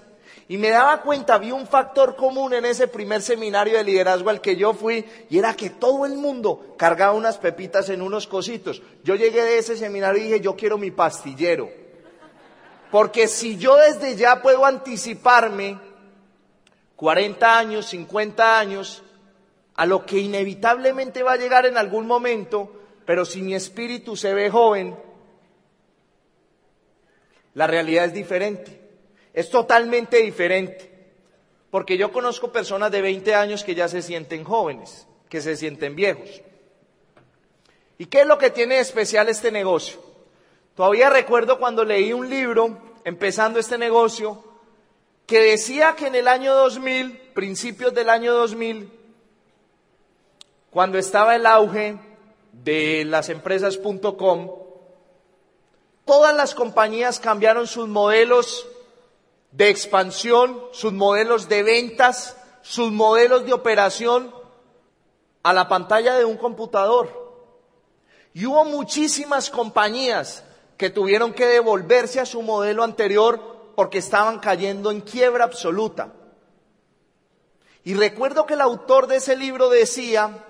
Y 0.48 0.58
me 0.58 0.70
daba 0.70 1.02
cuenta, 1.02 1.38
vi 1.38 1.52
un 1.52 1.68
factor 1.68 2.16
común 2.16 2.54
en 2.54 2.66
ese 2.66 2.88
primer 2.88 3.22
seminario 3.22 3.78
de 3.78 3.84
liderazgo 3.84 4.30
al 4.30 4.42
que 4.42 4.56
yo 4.56 4.74
fui, 4.74 5.06
y 5.30 5.38
era 5.38 5.56
que 5.56 5.70
todo 5.70 6.06
el 6.06 6.16
mundo 6.16 6.76
cargaba 6.78 7.14
unas 7.14 7.38
pepitas 7.38 7.90
en 7.90 8.02
unos 8.02 8.28
cositos. 8.28 8.82
Yo 9.04 9.16
llegué 9.16 9.44
de 9.44 9.58
ese 9.58 9.78
seminario 9.78 10.22
y 10.22 10.26
dije, 10.26 10.42
yo 10.42 10.56
quiero 10.56 10.78
mi 10.78 10.92
pastillero. 10.92 11.70
Porque 12.92 13.28
si 13.28 13.58
yo 13.58 13.78
desde 13.78 14.16
ya 14.16 14.42
puedo 14.42 14.66
anticiparme 14.66 15.80
40 16.98 17.58
años, 17.58 17.88
50 17.88 18.60
años, 18.60 19.04
a 19.76 19.86
lo 19.86 20.06
que 20.06 20.20
inevitablemente 20.20 21.24
va 21.24 21.34
a 21.34 21.38
llegar 21.38 21.66
en 21.66 21.78
algún 21.78 22.06
momento, 22.06 22.72
pero 23.06 23.26
si 23.26 23.42
mi 23.42 23.56
espíritu 23.56 24.16
se 24.16 24.34
ve 24.34 24.50
joven, 24.50 24.96
la 27.54 27.68
realidad 27.68 28.06
es 28.06 28.14
diferente. 28.14 28.80
Es 29.34 29.50
totalmente 29.50 30.18
diferente. 30.18 30.92
Porque 31.70 31.98
yo 31.98 32.12
conozco 32.12 32.52
personas 32.52 32.92
de 32.92 33.02
20 33.02 33.34
años 33.34 33.64
que 33.64 33.76
ya 33.76 33.88
se 33.88 34.02
sienten 34.02 34.44
jóvenes, 34.44 35.08
que 35.30 35.42
se 35.42 35.56
sienten 35.56 35.96
viejos. 35.96 36.42
¿Y 37.98 38.06
qué 38.06 38.22
es 38.22 38.28
lo 38.28 38.38
que 38.38 38.50
tiene 38.50 38.80
especial 38.80 39.30
este 39.30 39.52
negocio? 39.52 40.00
Todavía 40.76 41.10
recuerdo 41.10 41.60
cuando 41.60 41.84
leí 41.84 42.14
un 42.14 42.30
libro, 42.30 42.80
empezando 43.04 43.60
este 43.60 43.78
negocio, 43.78 44.44
que 45.26 45.40
decía 45.40 45.96
que 45.96 46.08
en 46.08 46.16
el 46.16 46.28
año 46.28 46.54
2000, 46.54 47.18
principios 47.34 47.94
del 47.94 48.10
año 48.10 48.34
2000, 48.34 48.92
cuando 50.70 50.98
estaba 50.98 51.36
el 51.36 51.46
auge 51.46 51.98
de 52.52 53.06
las 53.06 53.30
empresas.com, 53.30 54.63
todas 56.06 56.36
las 56.36 56.56
compañías 56.56 57.20
cambiaron 57.20 57.68
sus 57.68 57.88
modelos 57.88 58.66
de 59.52 59.70
expansión, 59.70 60.62
sus 60.72 60.94
modelos 60.94 61.48
de 61.48 61.64
ventas, 61.64 62.38
sus 62.62 62.92
modelos 62.92 63.46
de 63.46 63.54
operación 63.54 64.34
a 65.44 65.54
la 65.54 65.68
pantalla 65.68 66.16
de 66.16 66.26
un 66.26 66.38
computador. 66.38 67.22
Y 68.34 68.46
hubo 68.46 68.66
muchísimas 68.66 69.50
compañías 69.50 70.44
que 70.78 70.90
tuvieron 70.90 71.34
que 71.34 71.46
devolverse 71.46 72.20
a 72.20 72.26
su 72.26 72.42
modelo 72.42 72.84
anterior 72.84 73.74
porque 73.76 74.00
estaban 74.00 74.40
cayendo 74.40 74.92
en 74.92 75.02
quiebra 75.02 75.44
absoluta. 75.44 76.14
Y 77.84 77.94
recuerdo 77.96 78.46
que 78.46 78.54
el 78.54 78.62
autor 78.62 79.08
de 79.08 79.18
ese 79.18 79.36
libro 79.36 79.70
decía 79.70 80.46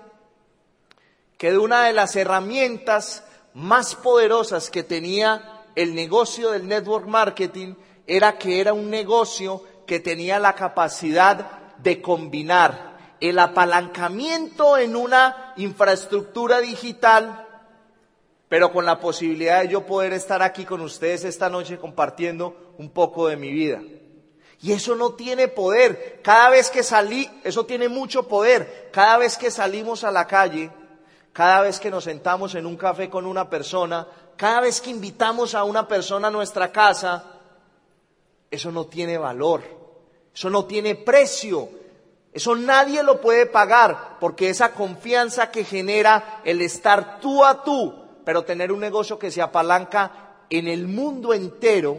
que 1.36 1.50
de 1.50 1.58
una 1.58 1.84
de 1.84 1.92
las 1.92 2.14
herramientas 2.16 3.23
más 3.54 3.94
poderosas 3.94 4.68
que 4.68 4.82
tenía 4.82 5.62
el 5.74 5.94
negocio 5.94 6.50
del 6.50 6.68
network 6.68 7.06
marketing 7.06 7.74
era 8.06 8.36
que 8.36 8.60
era 8.60 8.72
un 8.72 8.90
negocio 8.90 9.62
que 9.86 10.00
tenía 10.00 10.38
la 10.38 10.54
capacidad 10.54 11.74
de 11.78 12.02
combinar 12.02 13.16
el 13.20 13.38
apalancamiento 13.38 14.76
en 14.76 14.96
una 14.96 15.54
infraestructura 15.56 16.60
digital, 16.60 17.46
pero 18.48 18.72
con 18.72 18.84
la 18.84 19.00
posibilidad 19.00 19.62
de 19.62 19.68
yo 19.68 19.86
poder 19.86 20.12
estar 20.12 20.42
aquí 20.42 20.64
con 20.64 20.80
ustedes 20.80 21.24
esta 21.24 21.48
noche 21.48 21.78
compartiendo 21.78 22.74
un 22.78 22.90
poco 22.90 23.28
de 23.28 23.36
mi 23.36 23.52
vida. 23.52 23.80
Y 24.60 24.72
eso 24.72 24.94
no 24.94 25.12
tiene 25.12 25.48
poder. 25.48 26.20
Cada 26.22 26.50
vez 26.50 26.70
que 26.70 26.82
salí, 26.82 27.28
eso 27.44 27.66
tiene 27.66 27.88
mucho 27.88 28.28
poder. 28.28 28.90
Cada 28.92 29.18
vez 29.18 29.36
que 29.36 29.50
salimos 29.50 30.04
a 30.04 30.10
la 30.10 30.26
calle, 30.26 30.70
cada 31.34 31.62
vez 31.62 31.80
que 31.80 31.90
nos 31.90 32.04
sentamos 32.04 32.54
en 32.54 32.64
un 32.64 32.76
café 32.76 33.10
con 33.10 33.26
una 33.26 33.50
persona, 33.50 34.06
cada 34.36 34.60
vez 34.60 34.80
que 34.80 34.90
invitamos 34.90 35.56
a 35.56 35.64
una 35.64 35.88
persona 35.88 36.28
a 36.28 36.30
nuestra 36.30 36.70
casa, 36.70 37.40
eso 38.48 38.70
no 38.70 38.86
tiene 38.86 39.18
valor, 39.18 39.64
eso 40.32 40.48
no 40.48 40.64
tiene 40.64 40.94
precio, 40.94 41.68
eso 42.32 42.54
nadie 42.54 43.02
lo 43.02 43.20
puede 43.20 43.46
pagar, 43.46 44.16
porque 44.20 44.48
esa 44.48 44.74
confianza 44.74 45.50
que 45.50 45.64
genera 45.64 46.40
el 46.44 46.62
estar 46.62 47.18
tú 47.18 47.44
a 47.44 47.64
tú, 47.64 47.92
pero 48.24 48.44
tener 48.44 48.70
un 48.70 48.78
negocio 48.78 49.18
que 49.18 49.32
se 49.32 49.42
apalanca 49.42 50.36
en 50.50 50.68
el 50.68 50.86
mundo 50.86 51.34
entero, 51.34 51.98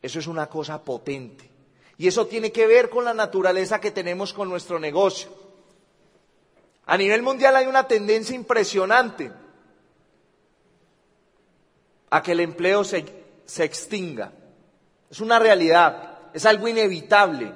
eso 0.00 0.20
es 0.20 0.28
una 0.28 0.46
cosa 0.46 0.80
potente. 0.84 1.50
Y 1.98 2.06
eso 2.06 2.28
tiene 2.28 2.52
que 2.52 2.68
ver 2.68 2.88
con 2.88 3.04
la 3.04 3.14
naturaleza 3.14 3.80
que 3.80 3.90
tenemos 3.90 4.32
con 4.32 4.48
nuestro 4.48 4.78
negocio. 4.78 5.45
A 6.86 6.96
nivel 6.96 7.22
mundial 7.22 7.56
hay 7.56 7.66
una 7.66 7.88
tendencia 7.88 8.34
impresionante 8.34 9.32
a 12.10 12.22
que 12.22 12.32
el 12.32 12.40
empleo 12.40 12.84
se, 12.84 13.04
extinga. 13.58 14.32
Es 15.10 15.20
una 15.20 15.40
realidad, 15.40 16.18
es 16.32 16.46
algo 16.46 16.68
inevitable. 16.68 17.52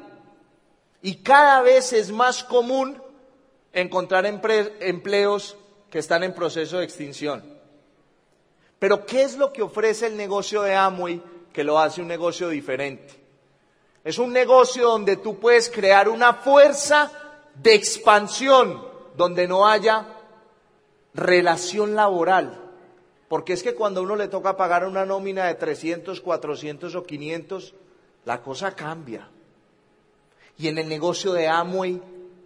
Y 1.02 1.16
cada 1.22 1.62
vez 1.62 1.92
es 1.92 2.10
más 2.10 2.42
común 2.42 3.00
encontrar 3.72 4.26
empleos 4.26 5.56
que 5.88 6.00
están 6.00 6.24
en 6.24 6.34
proceso 6.34 6.78
de 6.78 6.84
extinción. 6.84 7.44
Pero 8.80 9.06
¿qué 9.06 9.22
es 9.22 9.36
lo 9.36 9.52
que 9.52 9.62
ofrece 9.62 10.08
el 10.08 10.16
negocio 10.16 10.62
de 10.62 10.74
Amway 10.74 11.22
que 11.52 11.62
lo 11.62 11.78
hace 11.78 12.02
un 12.02 12.08
negocio 12.08 12.48
diferente? 12.48 13.14
Es 14.02 14.18
un 14.18 14.32
negocio 14.32 14.88
donde 14.88 15.18
tú 15.18 15.38
puedes 15.38 15.70
crear 15.70 16.08
una 16.08 16.34
fuerza 16.34 17.12
de 17.54 17.74
expansión 17.74 18.89
donde 19.16 19.48
no 19.48 19.66
haya 19.66 20.06
relación 21.14 21.94
laboral. 21.94 22.58
Porque 23.28 23.52
es 23.52 23.62
que 23.62 23.74
cuando 23.74 24.02
uno 24.02 24.16
le 24.16 24.28
toca 24.28 24.56
pagar 24.56 24.84
una 24.84 25.06
nómina 25.06 25.46
de 25.46 25.54
300, 25.54 26.20
400 26.20 26.94
o 26.94 27.04
500, 27.04 27.74
la 28.24 28.42
cosa 28.42 28.74
cambia. 28.74 29.28
Y 30.58 30.68
en 30.68 30.78
el 30.78 30.88
negocio 30.88 31.32
de 31.32 31.48
Amway 31.48 32.02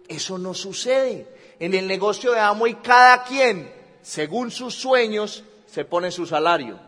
eso 0.07 0.37
no 0.37 0.53
sucede. 0.53 1.27
En 1.59 1.73
el 1.73 1.87
negocio 1.87 2.31
de 2.31 2.39
Amway 2.39 2.75
cada 2.75 3.23
quien, 3.23 3.73
según 4.01 4.51
sus 4.51 4.75
sueños, 4.75 5.43
se 5.65 5.85
pone 5.85 6.11
su 6.11 6.25
salario. 6.25 6.79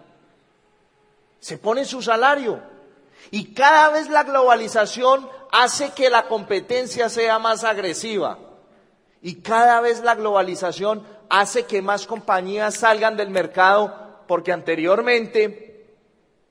Se 1.39 1.57
pone 1.57 1.85
su 1.85 2.01
salario. 2.01 2.61
Y 3.31 3.53
cada 3.53 3.89
vez 3.89 4.09
la 4.09 4.23
globalización 4.23 5.27
hace 5.51 5.91
que 5.91 6.09
la 6.09 6.27
competencia 6.27 7.09
sea 7.09 7.39
más 7.39 7.63
agresiva. 7.63 8.37
Y 9.21 9.35
cada 9.41 9.81
vez 9.81 10.01
la 10.01 10.15
globalización 10.15 11.03
hace 11.29 11.65
que 11.65 11.81
más 11.81 12.07
compañías 12.07 12.75
salgan 12.75 13.17
del 13.17 13.29
mercado 13.29 14.23
porque 14.27 14.51
anteriormente 14.51 15.95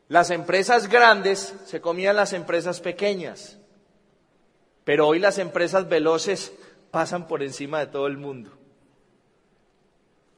las 0.09 0.31
empresas 0.31 0.89
grandes 0.89 1.55
se 1.67 1.81
comían 1.81 2.17
las 2.17 2.33
empresas 2.33 2.81
pequeñas. 2.81 3.59
Pero 4.85 5.09
hoy 5.09 5.19
las 5.19 5.39
empresas 5.39 5.89
veloces 5.89 6.53
pasan 6.91 7.27
por 7.27 7.43
encima 7.43 7.81
de 7.81 7.87
todo 7.87 8.07
el 8.07 8.17
mundo. 8.17 8.53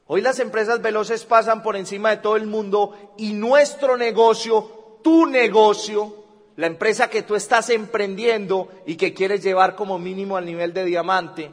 Hoy 0.07 0.21
las 0.21 0.39
empresas 0.39 0.81
veloces 0.81 1.23
pasan 1.23 1.61
por 1.61 1.75
encima 1.75 2.09
de 2.09 2.17
todo 2.17 2.35
el 2.35 2.47
mundo 2.47 3.13
y 3.15 3.33
nuestro 3.33 3.95
negocio, 3.95 4.97
tu 5.03 5.27
negocio, 5.27 6.15
la 6.55 6.65
empresa 6.65 7.11
que 7.11 7.21
tú 7.21 7.35
estás 7.35 7.69
emprendiendo 7.69 8.69
y 8.87 8.95
que 8.95 9.13
quieres 9.13 9.43
llevar 9.43 9.75
como 9.75 9.99
mínimo 9.99 10.35
al 10.35 10.45
nivel 10.45 10.73
de 10.73 10.83
diamante, 10.83 11.51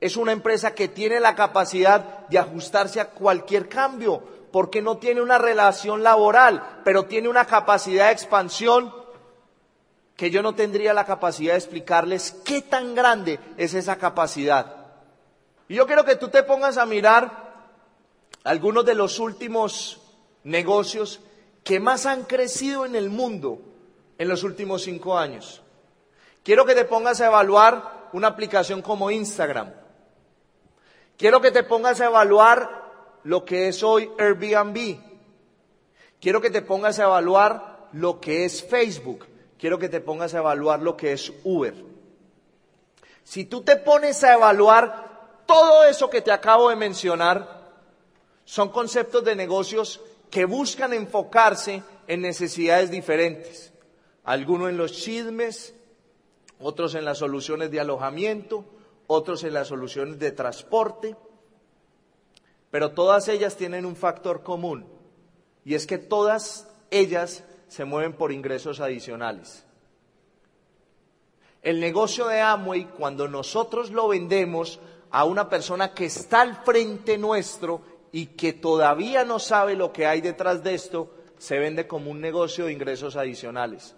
es 0.00 0.16
una 0.16 0.32
empresa 0.32 0.74
que 0.74 0.88
tiene 0.88 1.20
la 1.20 1.34
capacidad 1.34 2.26
de 2.28 2.38
ajustarse 2.38 3.00
a 3.00 3.10
cualquier 3.10 3.68
cambio, 3.68 4.22
porque 4.52 4.80
no 4.80 4.98
tiene 4.98 5.20
una 5.20 5.38
relación 5.38 6.02
laboral, 6.02 6.80
pero 6.84 7.04
tiene 7.04 7.28
una 7.28 7.44
capacidad 7.44 8.06
de 8.06 8.12
expansión 8.12 8.94
que 10.16 10.30
yo 10.30 10.42
no 10.42 10.54
tendría 10.54 10.94
la 10.94 11.04
capacidad 11.04 11.52
de 11.52 11.58
explicarles 11.58 12.32
qué 12.44 12.62
tan 12.62 12.94
grande 12.94 13.38
es 13.56 13.74
esa 13.74 13.96
capacidad. 13.96 14.86
Y 15.68 15.74
yo 15.74 15.86
quiero 15.86 16.04
que 16.04 16.16
tú 16.16 16.28
te 16.28 16.42
pongas 16.42 16.78
a 16.78 16.86
mirar 16.86 17.48
algunos 18.44 18.84
de 18.84 18.94
los 18.94 19.18
últimos 19.18 20.00
negocios 20.44 21.20
que 21.62 21.78
más 21.80 22.06
han 22.06 22.24
crecido 22.24 22.86
en 22.86 22.96
el 22.96 23.10
mundo 23.10 23.60
en 24.16 24.28
los 24.28 24.42
últimos 24.42 24.82
cinco 24.82 25.16
años. 25.16 25.62
Quiero 26.42 26.64
que 26.64 26.74
te 26.74 26.84
pongas 26.84 27.20
a 27.20 27.26
evaluar 27.26 28.08
una 28.12 28.28
aplicación 28.28 28.82
como 28.82 29.10
Instagram. 29.10 29.72
Quiero 31.18 31.40
que 31.40 31.50
te 31.50 31.64
pongas 31.64 32.00
a 32.00 32.06
evaluar 32.06 33.20
lo 33.24 33.44
que 33.44 33.66
es 33.66 33.82
hoy 33.82 34.08
Airbnb. 34.18 35.00
Quiero 36.20 36.40
que 36.40 36.48
te 36.48 36.62
pongas 36.62 37.00
a 37.00 37.04
evaluar 37.04 37.88
lo 37.92 38.20
que 38.20 38.44
es 38.44 38.62
Facebook. 38.62 39.26
Quiero 39.58 39.80
que 39.80 39.88
te 39.88 40.00
pongas 40.00 40.34
a 40.34 40.38
evaluar 40.38 40.80
lo 40.80 40.96
que 40.96 41.10
es 41.10 41.32
Uber. 41.42 41.74
Si 43.24 43.46
tú 43.46 43.62
te 43.62 43.76
pones 43.76 44.22
a 44.22 44.34
evaluar 44.34 45.42
todo 45.44 45.84
eso 45.84 46.08
que 46.08 46.22
te 46.22 46.30
acabo 46.30 46.70
de 46.70 46.76
mencionar, 46.76 47.66
son 48.44 48.68
conceptos 48.68 49.24
de 49.24 49.34
negocios 49.34 50.00
que 50.30 50.44
buscan 50.44 50.92
enfocarse 50.92 51.82
en 52.06 52.20
necesidades 52.22 52.92
diferentes. 52.92 53.72
Algunos 54.22 54.68
en 54.68 54.76
los 54.76 54.92
chismes, 54.92 55.74
otros 56.60 56.94
en 56.94 57.04
las 57.04 57.18
soluciones 57.18 57.72
de 57.72 57.80
alojamiento, 57.80 58.64
otros 59.08 59.42
en 59.42 59.54
las 59.54 59.66
soluciones 59.66 60.20
de 60.20 60.30
transporte, 60.30 61.16
pero 62.70 62.92
todas 62.92 63.26
ellas 63.26 63.56
tienen 63.56 63.84
un 63.84 63.96
factor 63.96 64.44
común 64.44 64.86
y 65.64 65.74
es 65.74 65.86
que 65.86 65.98
todas 65.98 66.70
ellas 66.90 67.42
se 67.66 67.84
mueven 67.84 68.12
por 68.12 68.30
ingresos 68.30 68.80
adicionales. 68.80 69.64
El 71.62 71.80
negocio 71.80 72.28
de 72.28 72.40
Amway, 72.40 72.84
cuando 72.84 73.26
nosotros 73.26 73.90
lo 73.90 74.08
vendemos 74.08 74.78
a 75.10 75.24
una 75.24 75.48
persona 75.48 75.92
que 75.92 76.04
está 76.04 76.42
al 76.42 76.56
frente 76.56 77.18
nuestro 77.18 77.80
y 78.12 78.26
que 78.26 78.52
todavía 78.52 79.24
no 79.24 79.38
sabe 79.38 79.74
lo 79.74 79.92
que 79.92 80.06
hay 80.06 80.20
detrás 80.20 80.62
de 80.62 80.74
esto, 80.74 81.10
se 81.38 81.58
vende 81.58 81.86
como 81.86 82.10
un 82.10 82.20
negocio 82.20 82.66
de 82.66 82.72
ingresos 82.72 83.16
adicionales. 83.16 83.96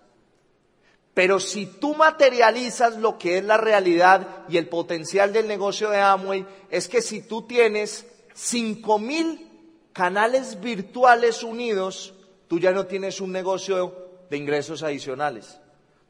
Pero 1.15 1.41
si 1.41 1.67
tú 1.67 1.95
materializas 1.95 2.97
lo 2.97 3.19
que 3.19 3.39
es 3.39 3.45
la 3.45 3.57
realidad 3.57 4.45
y 4.49 4.57
el 4.57 4.69
potencial 4.69 5.33
del 5.33 5.49
negocio 5.49 5.91
de 5.91 5.99
Amway, 5.99 6.47
es 6.71 6.89
que 6.89 7.03
si 7.03 7.23
tú 7.23 7.43
tienes 7.43 8.07
cinco 8.33 8.99
mil 8.99 9.49
canales 9.93 10.61
virtuales 10.61 11.43
unidos, 11.43 12.15
tú 12.47 12.59
ya 12.59 12.71
no 12.71 12.87
tienes 12.87 13.21
un 13.21 13.33
negocio 13.33 13.95
de 14.31 14.37
ingresos 14.37 14.85
adicionales, 14.85 15.59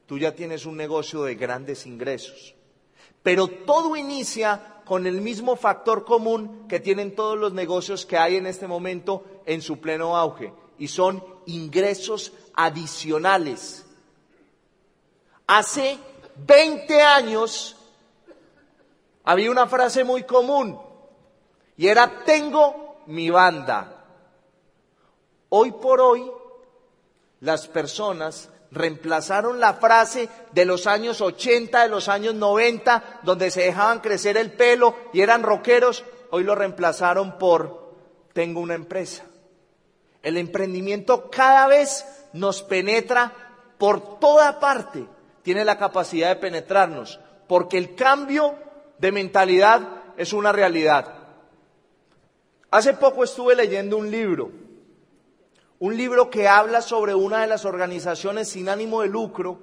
tú 0.07 0.19
ya 0.19 0.35
tienes 0.35 0.67
un 0.67 0.77
negocio 0.77 1.23
de 1.23 1.35
grandes 1.35 1.87
ingresos. 1.87 2.55
Pero 3.23 3.49
todo 3.49 3.97
inicia 3.97 4.83
con 4.85 5.07
el 5.07 5.23
mismo 5.23 5.57
factor 5.57 6.05
común 6.05 6.67
que 6.69 6.81
tienen 6.81 7.15
todos 7.15 7.39
los 7.39 7.55
negocios 7.55 8.05
que 8.05 8.19
hay 8.19 8.37
en 8.37 8.47
este 8.47 8.67
momento 8.67 9.25
en 9.47 9.63
su 9.63 9.81
pleno 9.81 10.17
auge, 10.17 10.53
y 10.79 10.89
son 10.89 11.25
ingresos 11.47 12.33
adicionales 12.55 13.87
Hace 15.51 15.99
20 16.47 17.03
años 17.03 17.75
había 19.25 19.51
una 19.51 19.67
frase 19.67 20.05
muy 20.05 20.23
común 20.23 20.81
y 21.77 21.89
era 21.89 22.23
tengo 22.25 23.03
mi 23.07 23.31
banda. 23.31 24.05
Hoy 25.49 25.73
por 25.73 26.01
hoy 26.01 26.31
las 27.41 27.67
personas 27.67 28.49
reemplazaron 28.71 29.59
la 29.59 29.75
frase 29.75 30.29
de 30.53 30.65
los 30.65 30.87
años 30.87 31.21
80, 31.21 31.83
de 31.83 31.89
los 31.89 32.09
años 32.09 32.37
90, 32.37 33.23
donde 33.25 33.51
se 33.51 33.63
dejaban 33.63 33.99
crecer 33.99 34.37
el 34.37 34.53
pelo 34.53 34.95
y 35.13 35.21
eran 35.21 35.43
rockeros, 35.43 36.05
hoy 36.31 36.45
lo 36.45 36.55
reemplazaron 36.55 37.39
por 37.39 37.97
tengo 38.35 38.61
una 38.61 38.75
empresa. 38.75 39.25
El 40.23 40.37
emprendimiento 40.37 41.29
cada 41.29 41.67
vez 41.67 42.07
nos 42.35 42.63
penetra 42.63 43.33
por 43.79 44.21
toda 44.21 44.61
parte 44.61 45.09
tiene 45.43 45.65
la 45.65 45.79
capacidad 45.79 46.29
de 46.29 46.37
penetrarnos, 46.37 47.21
porque 47.49 47.79
el 47.79 47.95
cambio 47.95 48.57
de 48.99 49.13
mentalidad 49.13 50.03
es 50.17 50.33
una 50.33 50.53
realidad. 50.53 51.15
Hace 52.71 52.95
poco 52.95 53.25
estuve 53.25 53.57
leyendo 53.57 53.97
un 53.97 54.11
libro, 54.11 54.51
un 55.79 55.97
libro 55.97 56.31
que 56.31 56.47
habla 56.47 56.83
sobre 56.83 57.15
una 57.15 57.41
de 57.41 57.47
las 57.47 57.65
organizaciones 57.65 58.49
sin 58.49 58.69
ánimo 58.69 59.01
de 59.01 59.09
lucro 59.09 59.59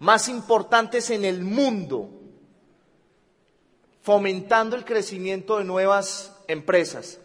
más 0.00 0.28
importantes 0.28 1.10
en 1.10 1.24
el 1.24 1.42
mundo, 1.42 2.10
fomentando 4.02 4.74
el 4.74 4.84
crecimiento 4.84 5.58
de 5.58 5.64
nuevas 5.64 6.36
empresas. 6.48 7.20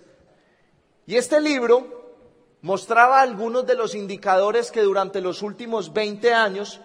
Y 1.08 1.16
este 1.16 1.42
libro 1.42 2.16
mostraba 2.62 3.20
algunos 3.20 3.66
de 3.66 3.76
los 3.76 3.96
indicadores 3.96 4.72
que 4.72 4.82
durante 4.82 5.22
los 5.22 5.42
últimos 5.42 5.92
20 5.92 6.34
años 6.34 6.80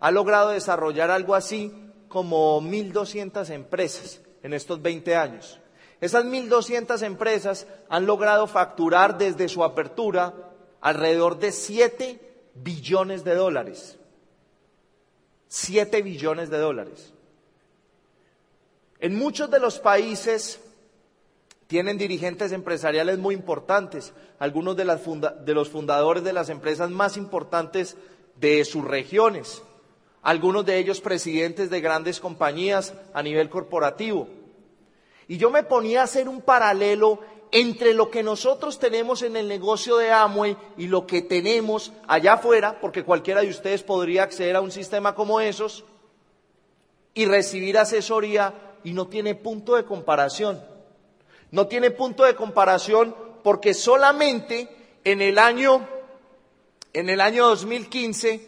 ha 0.00 0.10
logrado 0.10 0.50
desarrollar 0.50 1.10
algo 1.10 1.34
así 1.34 1.72
como 2.08 2.60
1.200 2.60 3.50
empresas 3.50 4.20
en 4.42 4.54
estos 4.54 4.80
20 4.80 5.16
años. 5.16 5.60
Esas 6.00 6.24
1.200 6.24 7.02
empresas 7.02 7.66
han 7.88 8.06
logrado 8.06 8.46
facturar 8.46 9.18
desde 9.18 9.48
su 9.48 9.64
apertura 9.64 10.32
alrededor 10.80 11.38
de 11.38 11.52
7 11.52 12.20
billones 12.54 13.24
de 13.24 13.34
dólares. 13.34 13.98
7 15.48 16.02
billones 16.02 16.50
de 16.50 16.58
dólares. 16.58 17.12
En 19.00 19.16
muchos 19.16 19.50
de 19.50 19.60
los 19.60 19.78
países 19.78 20.60
tienen 21.66 21.98
dirigentes 21.98 22.52
empresariales 22.52 23.18
muy 23.18 23.34
importantes, 23.34 24.12
algunos 24.38 24.76
de, 24.76 24.84
de 25.44 25.54
los 25.54 25.68
fundadores 25.68 26.22
de 26.24 26.32
las 26.32 26.48
empresas 26.48 26.90
más 26.90 27.16
importantes 27.16 27.96
de 28.36 28.64
sus 28.64 28.84
regiones 28.84 29.62
algunos 30.28 30.66
de 30.66 30.76
ellos 30.76 31.00
presidentes 31.00 31.70
de 31.70 31.80
grandes 31.80 32.20
compañías 32.20 32.92
a 33.14 33.22
nivel 33.22 33.48
corporativo. 33.48 34.28
Y 35.26 35.38
yo 35.38 35.48
me 35.48 35.62
ponía 35.62 36.02
a 36.02 36.04
hacer 36.04 36.28
un 36.28 36.42
paralelo 36.42 37.20
entre 37.50 37.94
lo 37.94 38.10
que 38.10 38.22
nosotros 38.22 38.78
tenemos 38.78 39.22
en 39.22 39.36
el 39.36 39.48
negocio 39.48 39.96
de 39.96 40.12
Amway 40.12 40.54
y 40.76 40.86
lo 40.86 41.06
que 41.06 41.22
tenemos 41.22 41.92
allá 42.06 42.34
afuera, 42.34 42.78
porque 42.78 43.04
cualquiera 43.04 43.40
de 43.40 43.48
ustedes 43.48 43.82
podría 43.82 44.24
acceder 44.24 44.54
a 44.56 44.60
un 44.60 44.70
sistema 44.70 45.14
como 45.14 45.40
esos 45.40 45.86
y 47.14 47.24
recibir 47.24 47.78
asesoría 47.78 48.52
y 48.84 48.92
no 48.92 49.06
tiene 49.08 49.34
punto 49.34 49.76
de 49.76 49.86
comparación. 49.86 50.62
No 51.50 51.68
tiene 51.68 51.90
punto 51.90 52.24
de 52.24 52.34
comparación 52.34 53.16
porque 53.42 53.72
solamente 53.72 54.68
en 55.04 55.22
el 55.22 55.38
año 55.38 55.88
en 56.92 57.08
el 57.08 57.22
año 57.22 57.46
2015 57.46 58.47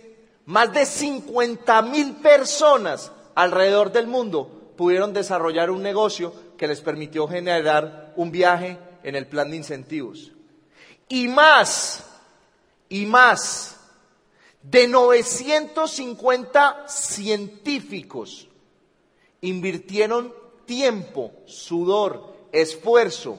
más 0.50 0.72
de 0.72 0.84
50 0.84 1.80
mil 1.82 2.16
personas 2.16 3.12
alrededor 3.36 3.92
del 3.92 4.08
mundo 4.08 4.72
pudieron 4.76 5.12
desarrollar 5.12 5.70
un 5.70 5.80
negocio 5.80 6.34
que 6.58 6.66
les 6.66 6.80
permitió 6.80 7.28
generar 7.28 8.12
un 8.16 8.32
viaje 8.32 8.76
en 9.04 9.14
el 9.14 9.28
plan 9.28 9.48
de 9.48 9.58
incentivos. 9.58 10.32
Y 11.08 11.28
más, 11.28 12.04
y 12.88 13.06
más, 13.06 13.76
de 14.60 14.88
950 14.88 16.84
científicos 16.88 18.48
invirtieron 19.42 20.34
tiempo, 20.66 21.30
sudor, 21.46 22.34
esfuerzo 22.50 23.38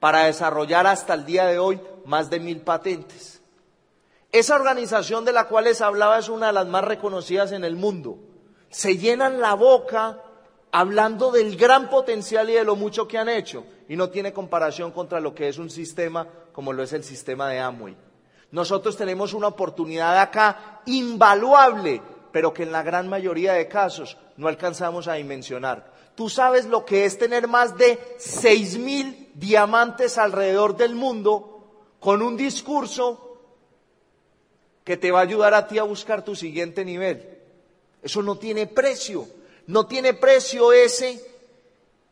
para 0.00 0.24
desarrollar 0.24 0.86
hasta 0.86 1.12
el 1.12 1.26
día 1.26 1.44
de 1.44 1.58
hoy 1.58 1.78
más 2.06 2.30
de 2.30 2.40
mil 2.40 2.62
patentes. 2.62 3.35
Esa 4.36 4.56
organización 4.56 5.24
de 5.24 5.32
la 5.32 5.48
cual 5.48 5.64
les 5.64 5.80
hablaba 5.80 6.18
es 6.18 6.28
una 6.28 6.48
de 6.48 6.52
las 6.52 6.66
más 6.66 6.84
reconocidas 6.84 7.52
en 7.52 7.64
el 7.64 7.74
mundo. 7.74 8.18
Se 8.68 8.98
llenan 8.98 9.40
la 9.40 9.54
boca 9.54 10.20
hablando 10.70 11.30
del 11.30 11.56
gran 11.56 11.88
potencial 11.88 12.50
y 12.50 12.52
de 12.52 12.62
lo 12.62 12.76
mucho 12.76 13.08
que 13.08 13.16
han 13.16 13.30
hecho 13.30 13.64
y 13.88 13.96
no 13.96 14.10
tiene 14.10 14.34
comparación 14.34 14.90
contra 14.92 15.20
lo 15.20 15.34
que 15.34 15.48
es 15.48 15.56
un 15.56 15.70
sistema 15.70 16.28
como 16.52 16.74
lo 16.74 16.82
es 16.82 16.92
el 16.92 17.02
sistema 17.02 17.48
de 17.48 17.60
Amway. 17.60 17.96
Nosotros 18.50 18.94
tenemos 18.98 19.32
una 19.32 19.46
oportunidad 19.46 20.18
acá 20.18 20.82
invaluable, 20.84 22.02
pero 22.30 22.52
que 22.52 22.64
en 22.64 22.72
la 22.72 22.82
gran 22.82 23.08
mayoría 23.08 23.54
de 23.54 23.68
casos 23.68 24.18
no 24.36 24.48
alcanzamos 24.48 25.08
a 25.08 25.14
dimensionar. 25.14 25.94
Tú 26.14 26.28
sabes 26.28 26.66
lo 26.66 26.84
que 26.84 27.06
es 27.06 27.16
tener 27.16 27.48
más 27.48 27.78
de 27.78 27.98
seis 28.18 28.76
mil 28.76 29.30
diamantes 29.32 30.18
alrededor 30.18 30.76
del 30.76 30.94
mundo 30.94 31.86
con 32.00 32.20
un 32.20 32.36
discurso 32.36 33.25
que 34.86 34.96
te 34.96 35.10
va 35.10 35.18
a 35.18 35.22
ayudar 35.22 35.52
a 35.52 35.66
ti 35.66 35.78
a 35.78 35.82
buscar 35.82 36.24
tu 36.24 36.36
siguiente 36.36 36.84
nivel. 36.84 37.40
Eso 38.04 38.22
no 38.22 38.38
tiene 38.38 38.68
precio. 38.68 39.26
No 39.66 39.86
tiene 39.88 40.14
precio 40.14 40.72
ese, 40.72 41.20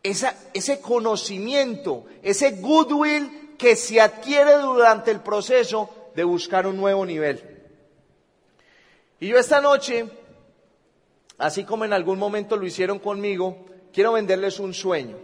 ese 0.02 0.80
conocimiento, 0.80 2.04
ese 2.20 2.50
goodwill 2.50 3.54
que 3.56 3.76
se 3.76 4.00
adquiere 4.00 4.56
durante 4.56 5.12
el 5.12 5.20
proceso 5.20 5.88
de 6.16 6.24
buscar 6.24 6.66
un 6.66 6.76
nuevo 6.76 7.06
nivel. 7.06 7.62
Y 9.20 9.28
yo 9.28 9.38
esta 9.38 9.60
noche, 9.60 10.06
así 11.38 11.62
como 11.62 11.84
en 11.84 11.92
algún 11.92 12.18
momento 12.18 12.56
lo 12.56 12.66
hicieron 12.66 12.98
conmigo, 12.98 13.66
quiero 13.92 14.14
venderles 14.14 14.58
un 14.58 14.74
sueño. 14.74 15.16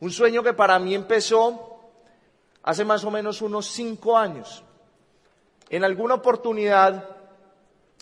Un 0.00 0.10
sueño 0.10 0.42
que 0.42 0.54
para 0.54 0.78
mí 0.78 0.94
empezó 0.94 1.80
hace 2.62 2.82
más 2.86 3.04
o 3.04 3.10
menos 3.10 3.42
unos 3.42 3.66
cinco 3.66 4.16
años. 4.16 4.64
En 5.70 5.84
alguna 5.84 6.14
oportunidad 6.14 7.16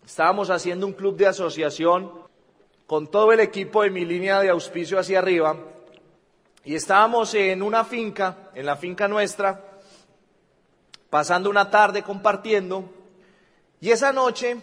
estábamos 0.04 0.50
haciendo 0.50 0.86
un 0.86 0.92
club 0.92 1.16
de 1.16 1.26
asociación 1.26 2.12
con 2.86 3.08
todo 3.08 3.32
el 3.32 3.40
equipo 3.40 3.82
de 3.82 3.90
mi 3.90 4.04
línea 4.04 4.40
de 4.40 4.50
auspicio 4.50 5.00
hacia 5.00 5.18
arriba 5.18 5.56
y 6.64 6.76
estábamos 6.76 7.34
en 7.34 7.62
una 7.62 7.84
finca, 7.84 8.50
en 8.54 8.66
la 8.66 8.76
finca 8.76 9.08
nuestra, 9.08 9.64
pasando 11.10 11.50
una 11.50 11.68
tarde 11.70 12.04
compartiendo 12.04 12.88
y 13.80 13.90
esa 13.90 14.12
noche, 14.12 14.58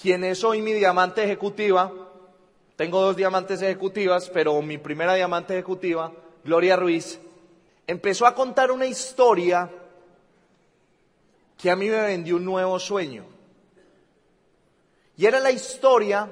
quien 0.00 0.22
es 0.24 0.44
hoy 0.44 0.62
mi 0.62 0.72
diamante 0.72 1.24
ejecutiva, 1.24 1.92
tengo 2.76 3.02
dos 3.02 3.16
diamantes 3.16 3.60
ejecutivas, 3.60 4.30
pero 4.30 4.62
mi 4.62 4.78
primera 4.78 5.14
diamante 5.14 5.54
ejecutiva, 5.54 6.12
Gloria 6.44 6.76
Ruiz, 6.76 7.20
empezó 7.86 8.26
a 8.26 8.34
contar 8.34 8.70
una 8.70 8.86
historia 8.86 9.68
que 11.62 11.70
a 11.70 11.76
mí 11.76 11.88
me 11.88 12.00
vendió 12.00 12.36
un 12.36 12.44
nuevo 12.44 12.76
sueño. 12.80 13.24
Y 15.16 15.26
era 15.26 15.38
la 15.38 15.52
historia 15.52 16.28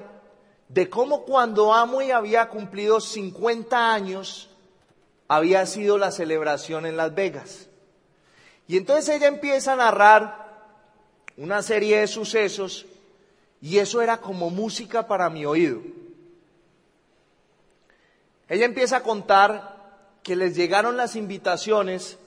de 0.67 0.89
cómo 0.89 1.23
cuando 1.23 1.73
Amway 1.73 2.11
había 2.11 2.49
cumplido 2.49 2.99
50 2.99 3.93
años, 3.93 4.49
había 5.29 5.65
sido 5.65 5.97
la 5.97 6.11
celebración 6.11 6.85
en 6.85 6.97
Las 6.97 7.15
Vegas. 7.15 7.69
Y 8.67 8.75
entonces 8.75 9.15
ella 9.15 9.27
empieza 9.27 9.71
a 9.71 9.77
narrar 9.77 10.67
una 11.37 11.61
serie 11.61 12.01
de 12.01 12.07
sucesos 12.07 12.85
y 13.61 13.77
eso 13.77 14.01
era 14.01 14.17
como 14.17 14.49
música 14.49 15.07
para 15.07 15.29
mi 15.29 15.45
oído. 15.45 15.79
Ella 18.49 18.65
empieza 18.65 18.97
a 18.97 19.03
contar 19.03 19.77
que 20.23 20.35
les 20.35 20.57
llegaron 20.57 20.97
las 20.97 21.15
invitaciones 21.15 22.17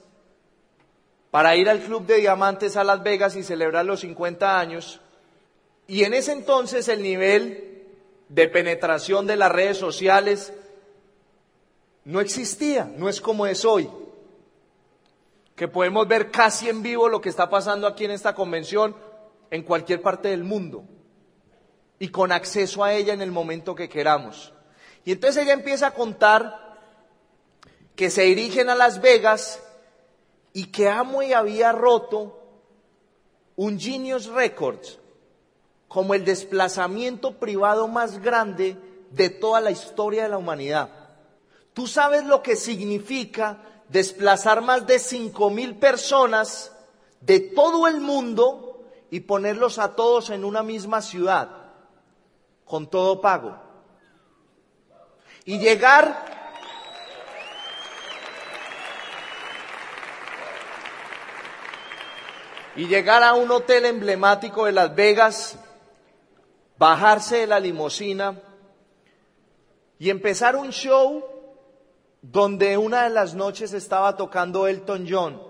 para 1.35 1.57
ir 1.57 1.69
al 1.69 1.81
Club 1.81 2.05
de 2.05 2.21
Diamantes 2.21 2.77
a 2.77 2.85
Las 2.85 3.03
Vegas 3.03 3.35
y 3.35 3.43
celebrar 3.43 3.83
los 3.83 3.99
50 3.99 4.57
años. 4.57 5.01
Y 5.85 6.05
en 6.05 6.13
ese 6.13 6.31
entonces 6.31 6.87
el 6.87 7.03
nivel 7.03 7.89
de 8.29 8.47
penetración 8.47 9.27
de 9.27 9.35
las 9.35 9.51
redes 9.51 9.77
sociales 9.77 10.53
no 12.05 12.21
existía, 12.21 12.85
no 12.85 13.09
es 13.09 13.19
como 13.19 13.47
es 13.47 13.65
hoy, 13.65 13.89
que 15.57 15.67
podemos 15.67 16.07
ver 16.07 16.31
casi 16.31 16.69
en 16.69 16.81
vivo 16.81 17.09
lo 17.09 17.19
que 17.19 17.27
está 17.27 17.49
pasando 17.49 17.85
aquí 17.85 18.05
en 18.05 18.11
esta 18.11 18.33
convención 18.33 18.95
en 19.51 19.63
cualquier 19.63 20.01
parte 20.01 20.29
del 20.29 20.45
mundo 20.45 20.85
y 21.99 22.07
con 22.07 22.31
acceso 22.31 22.81
a 22.81 22.93
ella 22.93 23.13
en 23.13 23.21
el 23.21 23.33
momento 23.33 23.75
que 23.75 23.89
queramos. 23.89 24.53
Y 25.03 25.11
entonces 25.11 25.43
ella 25.43 25.51
empieza 25.51 25.87
a 25.87 25.93
contar 25.93 26.77
que 27.97 28.09
se 28.09 28.21
dirigen 28.21 28.69
a 28.69 28.75
Las 28.75 29.01
Vegas 29.01 29.61
y 30.55 30.67
que 30.67 30.89
Amway 30.89 31.33
había 31.33 31.73
roto 31.73 32.39
un 33.57 33.77
Genius 33.77 34.27
Records 34.27 34.97
como 35.89 36.13
el 36.13 36.23
desplazamiento 36.23 37.37
privado 37.37 37.89
más 37.89 38.21
grande 38.21 38.77
de 39.11 39.29
toda 39.29 39.59
la 39.59 39.71
historia 39.71 40.23
de 40.23 40.29
la 40.29 40.37
humanidad. 40.37 40.89
Tú 41.73 41.87
sabes 41.87 42.25
lo 42.25 42.41
que 42.41 42.55
significa 42.55 43.83
desplazar 43.89 44.61
más 44.61 44.87
de 44.87 44.97
cinco 44.97 45.49
mil 45.49 45.75
personas 45.75 46.71
de 47.19 47.41
todo 47.41 47.87
el 47.87 47.99
mundo 47.99 48.81
y 49.11 49.19
ponerlos 49.19 49.77
a 49.77 49.93
todos 49.93 50.29
en 50.29 50.45
una 50.45 50.63
misma 50.63 51.01
ciudad, 51.01 51.49
con 52.63 52.89
todo 52.89 53.19
pago 53.19 53.65
y 55.45 55.59
llegar 55.59 56.34
y 62.75 62.87
llegar 62.87 63.23
a 63.23 63.33
un 63.33 63.49
hotel 63.51 63.85
emblemático 63.85 64.65
de 64.65 64.73
Las 64.73 64.93
Vegas, 64.95 65.57
bajarse 66.77 67.37
de 67.37 67.47
la 67.47 67.59
limusina 67.59 68.41
y 69.97 70.09
empezar 70.09 70.55
un 70.55 70.71
show 70.71 71.23
donde 72.21 72.77
una 72.77 73.03
de 73.03 73.11
las 73.11 73.33
noches 73.33 73.73
estaba 73.73 74.17
tocando 74.17 74.67
Elton 74.67 75.05
John, 75.09 75.41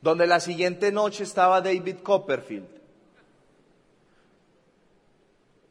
donde 0.00 0.26
la 0.26 0.40
siguiente 0.40 0.90
noche 0.90 1.24
estaba 1.24 1.60
David 1.60 1.96
Copperfield, 2.02 2.68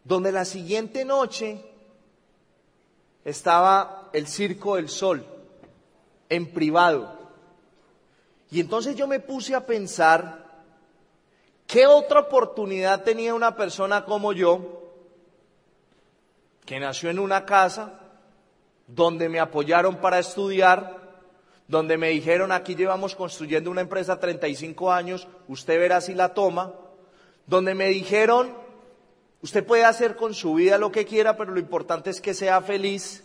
donde 0.03 0.31
la 0.31 0.45
siguiente 0.45 1.03
noche 1.03 1.65
estaba 3.25 4.09
el 4.13 4.27
Circo 4.27 4.75
del 4.75 4.89
Sol, 4.89 5.25
en 6.29 6.51
privado. 6.51 7.18
Y 8.51 8.59
entonces 8.59 8.95
yo 8.95 9.07
me 9.07 9.19
puse 9.19 9.55
a 9.55 9.65
pensar, 9.65 10.45
¿qué 11.67 11.85
otra 11.85 12.21
oportunidad 12.21 13.03
tenía 13.03 13.33
una 13.33 13.55
persona 13.55 14.05
como 14.05 14.33
yo, 14.33 14.83
que 16.65 16.79
nació 16.79 17.09
en 17.09 17.19
una 17.19 17.45
casa, 17.45 17.99
donde 18.88 19.29
me 19.29 19.39
apoyaron 19.39 19.97
para 19.97 20.19
estudiar, 20.19 20.97
donde 21.67 21.97
me 21.97 22.09
dijeron, 22.09 22.51
aquí 22.51 22.75
llevamos 22.75 23.15
construyendo 23.15 23.69
una 23.69 23.81
empresa 23.81 24.19
35 24.19 24.91
años, 24.91 25.27
usted 25.47 25.79
verá 25.79 26.01
si 26.01 26.15
la 26.15 26.33
toma, 26.33 26.73
donde 27.45 27.75
me 27.75 27.89
dijeron, 27.89 28.55
Usted 29.41 29.65
puede 29.65 29.85
hacer 29.85 30.15
con 30.15 30.33
su 30.33 30.53
vida 30.55 30.77
lo 30.77 30.91
que 30.91 31.05
quiera, 31.05 31.38
pero 31.38 31.51
lo 31.51 31.59
importante 31.59 32.09
es 32.09 32.19
que 32.19 32.33
sea 32.33 32.62
feliz. 32.62 33.23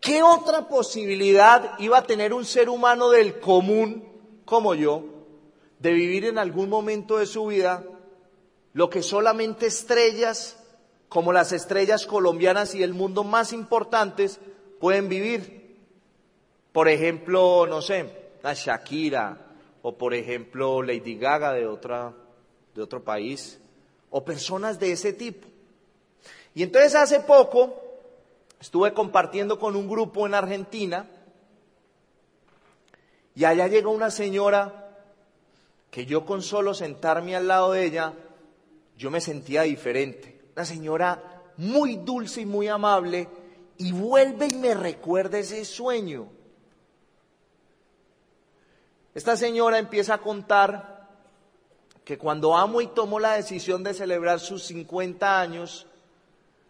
¿Qué 0.00 0.22
otra 0.22 0.68
posibilidad 0.68 1.78
iba 1.78 1.98
a 1.98 2.06
tener 2.06 2.32
un 2.32 2.44
ser 2.44 2.68
humano 2.68 3.10
del 3.10 3.40
común 3.40 4.04
como 4.44 4.74
yo 4.74 5.04
de 5.78 5.92
vivir 5.92 6.24
en 6.26 6.38
algún 6.38 6.68
momento 6.68 7.18
de 7.18 7.26
su 7.26 7.46
vida 7.46 7.84
lo 8.72 8.90
que 8.90 9.02
solamente 9.02 9.66
estrellas 9.66 10.62
como 11.08 11.32
las 11.32 11.52
estrellas 11.52 12.06
colombianas 12.06 12.74
y 12.74 12.82
el 12.82 12.94
mundo 12.94 13.24
más 13.24 13.52
importantes 13.52 14.38
pueden 14.80 15.08
vivir? 15.08 15.76
Por 16.72 16.88
ejemplo, 16.88 17.66
no 17.66 17.80
sé, 17.80 18.12
la 18.42 18.54
Shakira 18.54 19.38
o 19.82 19.96
por 19.96 20.14
ejemplo 20.14 20.82
Lady 20.82 21.16
Gaga 21.16 21.52
de, 21.52 21.66
otra, 21.66 22.12
de 22.74 22.82
otro 22.82 23.02
país 23.02 23.58
o 24.10 24.24
personas 24.24 24.78
de 24.78 24.92
ese 24.92 25.12
tipo. 25.12 25.48
Y 26.54 26.62
entonces 26.62 26.94
hace 26.94 27.20
poco 27.20 27.85
estuve 28.60 28.92
compartiendo 28.92 29.58
con 29.58 29.76
un 29.76 29.88
grupo 29.88 30.26
en 30.26 30.34
Argentina 30.34 31.08
y 33.34 33.44
allá 33.44 33.68
llegó 33.68 33.90
una 33.90 34.10
señora 34.10 34.86
que 35.90 36.06
yo 36.06 36.24
con 36.24 36.42
solo 36.42 36.74
sentarme 36.74 37.36
al 37.36 37.48
lado 37.48 37.72
de 37.72 37.84
ella, 37.84 38.14
yo 38.96 39.10
me 39.10 39.20
sentía 39.20 39.62
diferente. 39.62 40.40
Una 40.54 40.64
señora 40.64 41.42
muy 41.58 41.96
dulce 41.96 42.42
y 42.42 42.46
muy 42.46 42.68
amable 42.68 43.28
y 43.78 43.92
vuelve 43.92 44.48
y 44.48 44.54
me 44.56 44.74
recuerda 44.74 45.38
ese 45.38 45.64
sueño. 45.64 46.28
Esta 49.14 49.36
señora 49.36 49.78
empieza 49.78 50.14
a 50.14 50.18
contar 50.18 51.08
que 52.04 52.18
cuando 52.18 52.56
Amway 52.56 52.88
tomó 52.94 53.18
la 53.18 53.32
decisión 53.32 53.82
de 53.82 53.94
celebrar 53.94 54.40
sus 54.40 54.64
50 54.64 55.40
años, 55.40 55.86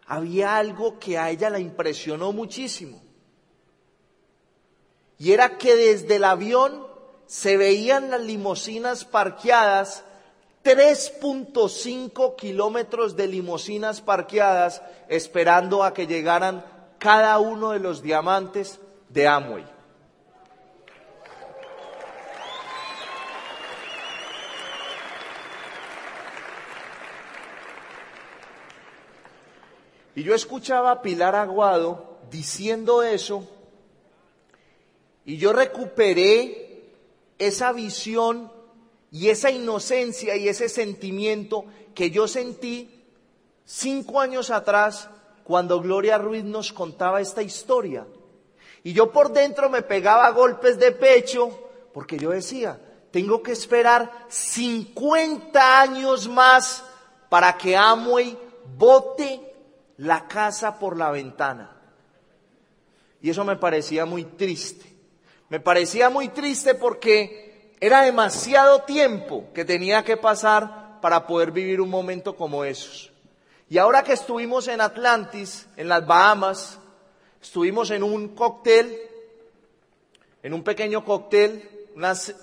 había 0.07 0.57
algo 0.57 0.99
que 0.99 1.17
a 1.17 1.29
ella 1.29 1.49
la 1.49 1.59
impresionó 1.59 2.31
muchísimo. 2.31 3.01
Y 5.19 5.33
era 5.33 5.57
que 5.57 5.75
desde 5.75 6.15
el 6.15 6.23
avión 6.23 6.87
se 7.25 7.57
veían 7.57 8.09
las 8.09 8.21
limusinas 8.21 9.03
parqueadas, 9.03 10.03
3.5 10.63 12.35
kilómetros 12.35 13.15
de 13.15 13.27
limusinas 13.27 14.01
parqueadas, 14.01 14.81
esperando 15.09 15.83
a 15.83 15.93
que 15.93 16.07
llegaran 16.07 16.65
cada 16.99 17.37
uno 17.39 17.71
de 17.71 17.79
los 17.79 18.01
diamantes 18.01 18.79
de 19.09 19.27
Amway. 19.27 19.76
Y 30.17 30.23
yo 30.23 30.33
escuchaba 30.33 30.89
a 30.89 31.01
Pilar 31.03 31.35
Aguado 31.35 32.17
diciendo 32.31 33.03
eso 33.03 33.47
y 35.25 35.37
yo 35.37 35.53
recuperé 35.53 36.89
esa 37.37 37.71
visión 37.71 38.51
y 39.11 39.29
esa 39.29 39.51
inocencia 39.51 40.35
y 40.35 40.47
ese 40.49 40.69
sentimiento 40.69 41.65
que 41.93 42.09
yo 42.09 42.27
sentí 42.27 43.05
cinco 43.63 44.19
años 44.19 44.49
atrás 44.49 45.07
cuando 45.43 45.81
Gloria 45.81 46.17
Ruiz 46.17 46.43
nos 46.43 46.73
contaba 46.73 47.21
esta 47.21 47.43
historia. 47.43 48.07
Y 48.83 48.93
yo 48.93 49.11
por 49.11 49.31
dentro 49.31 49.69
me 49.69 49.83
pegaba 49.83 50.31
golpes 50.31 50.79
de 50.79 50.93
pecho 50.93 51.51
porque 51.93 52.17
yo 52.17 52.31
decía, 52.31 52.81
tengo 53.11 53.43
que 53.43 53.51
esperar 53.51 54.25
50 54.29 55.79
años 55.79 56.27
más 56.27 56.83
para 57.29 57.55
que 57.55 57.77
Amway 57.77 58.35
bote 58.79 59.46
la 59.97 60.27
casa 60.27 60.79
por 60.79 60.97
la 60.97 61.11
ventana. 61.11 61.71
Y 63.21 63.29
eso 63.29 63.43
me 63.43 63.55
parecía 63.55 64.05
muy 64.05 64.23
triste. 64.23 64.85
Me 65.49 65.59
parecía 65.59 66.09
muy 66.09 66.29
triste 66.29 66.75
porque 66.75 67.75
era 67.79 68.01
demasiado 68.01 68.83
tiempo 68.83 69.45
que 69.53 69.65
tenía 69.65 70.03
que 70.03 70.17
pasar 70.17 70.99
para 71.01 71.25
poder 71.25 71.51
vivir 71.51 71.81
un 71.81 71.89
momento 71.89 72.35
como 72.35 72.63
esos. 72.63 73.11
Y 73.69 73.77
ahora 73.77 74.03
que 74.03 74.13
estuvimos 74.13 74.67
en 74.67 74.81
Atlantis, 74.81 75.67
en 75.75 75.89
las 75.89 76.05
Bahamas, 76.05 76.79
estuvimos 77.41 77.91
en 77.91 78.03
un 78.03 78.29
cóctel, 78.29 78.97
en 80.41 80.53
un 80.53 80.63
pequeño 80.63 81.03
cóctel, 81.03 81.89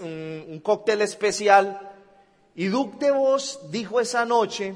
un, 0.01 0.61
cóctel 0.63 1.01
especial, 1.01 1.93
y 2.55 2.67
Duke 2.67 3.07
de 3.07 3.11
Vos 3.11 3.61
dijo 3.71 4.01
esa 4.01 4.25
noche 4.25 4.75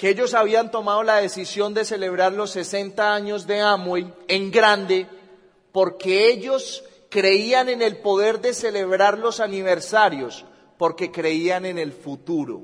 que 0.00 0.08
ellos 0.08 0.32
habían 0.32 0.70
tomado 0.70 1.02
la 1.02 1.16
decisión 1.16 1.74
de 1.74 1.84
celebrar 1.84 2.32
los 2.32 2.52
60 2.52 3.14
años 3.14 3.46
de 3.46 3.60
Amway 3.60 4.10
en 4.28 4.50
grande, 4.50 5.06
porque 5.72 6.30
ellos 6.30 6.82
creían 7.10 7.68
en 7.68 7.82
el 7.82 7.98
poder 7.98 8.40
de 8.40 8.54
celebrar 8.54 9.18
los 9.18 9.40
aniversarios, 9.40 10.46
porque 10.78 11.12
creían 11.12 11.66
en 11.66 11.78
el 11.78 11.92
futuro 11.92 12.62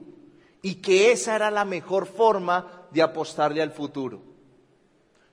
y 0.63 0.77
que 0.77 1.13
esa 1.13 1.37
era 1.37 1.51
la 1.51 1.67
mejor 1.67 2.07
forma 2.07 2.87
de 2.91 3.03
apostarle 3.03 3.61
al 3.61 3.73
futuro. 3.73 4.23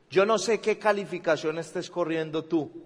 Yo 0.10 0.26
no 0.26 0.38
sé 0.38 0.60
qué 0.60 0.78
calificación 0.78 1.58
estés 1.58 1.89
corriendo 1.89 2.44
tú, 2.44 2.84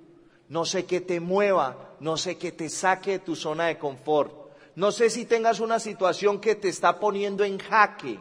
no 0.48 0.64
sé 0.64 0.86
qué 0.86 1.02
te 1.02 1.20
mueva, 1.20 1.96
no 2.00 2.18
sé 2.18 2.38
qué 2.38 2.52
te 2.52 2.70
saque 2.70 3.14
de 3.14 3.20
tu 3.20 3.36
zona 3.36 3.66
de 3.66 3.80
confort, 3.80 4.52
no 4.76 4.92
sé 4.92 5.10
si 5.10 5.26
tengas 5.26 5.60
una 5.60 5.80
situación 5.80 6.40
que 6.40 6.54
te 6.54 6.70
está 6.70 7.00
poniendo 7.00 7.44
en 7.44 7.58
jaque. 7.58 8.20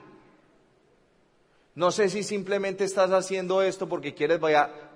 No 1.76 1.92
sé 1.92 2.08
si 2.08 2.22
simplemente 2.22 2.84
estás 2.84 3.10
haciendo 3.10 3.60
esto 3.60 3.86
porque 3.86 4.14
quieres 4.14 4.40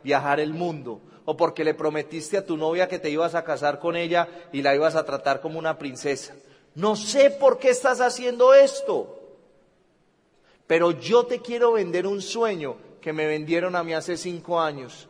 viajar 0.02 0.40
el 0.40 0.54
mundo 0.54 1.02
o 1.26 1.36
porque 1.36 1.62
le 1.62 1.74
prometiste 1.74 2.38
a 2.38 2.46
tu 2.46 2.56
novia 2.56 2.88
que 2.88 2.98
te 2.98 3.10
ibas 3.10 3.34
a 3.34 3.44
casar 3.44 3.78
con 3.78 3.96
ella 3.96 4.26
y 4.50 4.62
la 4.62 4.74
ibas 4.74 4.96
a 4.96 5.04
tratar 5.04 5.42
como 5.42 5.58
una 5.58 5.76
princesa. 5.76 6.34
No 6.74 6.96
sé 6.96 7.30
por 7.30 7.58
qué 7.58 7.68
estás 7.68 8.00
haciendo 8.00 8.54
esto. 8.54 9.20
Pero 10.66 10.92
yo 10.92 11.26
te 11.26 11.40
quiero 11.40 11.72
vender 11.72 12.06
un 12.06 12.22
sueño 12.22 12.76
que 13.02 13.12
me 13.12 13.26
vendieron 13.26 13.76
a 13.76 13.84
mí 13.84 13.92
hace 13.92 14.16
cinco 14.16 14.58
años. 14.58 15.06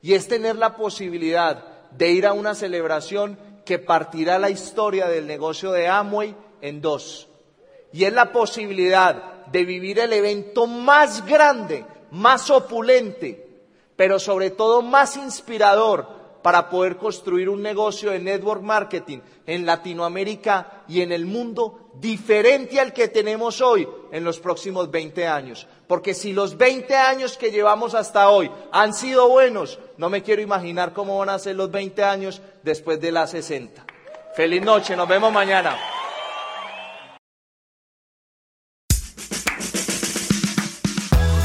Y 0.00 0.14
es 0.14 0.26
tener 0.26 0.56
la 0.56 0.74
posibilidad 0.74 1.90
de 1.90 2.12
ir 2.12 2.26
a 2.26 2.32
una 2.32 2.54
celebración 2.54 3.38
que 3.66 3.78
partirá 3.78 4.38
la 4.38 4.48
historia 4.48 5.06
del 5.06 5.26
negocio 5.26 5.70
de 5.72 5.86
Amway 5.86 6.34
en 6.62 6.80
dos. 6.80 7.28
Y 7.92 8.04
es 8.04 8.12
la 8.14 8.32
posibilidad 8.32 9.39
de 9.50 9.64
vivir 9.64 9.98
el 9.98 10.12
evento 10.12 10.66
más 10.66 11.24
grande, 11.26 11.84
más 12.10 12.50
opulente, 12.50 13.48
pero 13.96 14.18
sobre 14.18 14.50
todo 14.50 14.82
más 14.82 15.16
inspirador 15.16 16.20
para 16.42 16.70
poder 16.70 16.96
construir 16.96 17.48
un 17.48 17.62
negocio 17.62 18.10
de 18.10 18.18
network 18.18 18.62
marketing 18.62 19.18
en 19.46 19.66
Latinoamérica 19.66 20.84
y 20.88 21.02
en 21.02 21.12
el 21.12 21.26
mundo 21.26 21.90
diferente 21.94 22.80
al 22.80 22.92
que 22.92 23.08
tenemos 23.08 23.60
hoy 23.60 23.86
en 24.10 24.24
los 24.24 24.40
próximos 24.40 24.90
20 24.90 25.26
años. 25.26 25.66
Porque 25.86 26.14
si 26.14 26.32
los 26.32 26.56
20 26.56 26.96
años 26.96 27.36
que 27.36 27.50
llevamos 27.50 27.94
hasta 27.94 28.30
hoy 28.30 28.50
han 28.72 28.94
sido 28.94 29.28
buenos, 29.28 29.78
no 29.98 30.08
me 30.08 30.22
quiero 30.22 30.40
imaginar 30.40 30.92
cómo 30.92 31.18
van 31.18 31.30
a 31.30 31.38
ser 31.38 31.56
los 31.56 31.70
20 31.70 32.02
años 32.04 32.40
después 32.62 33.00
de 33.00 33.12
las 33.12 33.30
60. 33.32 33.84
Feliz 34.34 34.62
noche, 34.62 34.96
nos 34.96 35.08
vemos 35.08 35.32
mañana. 35.32 35.76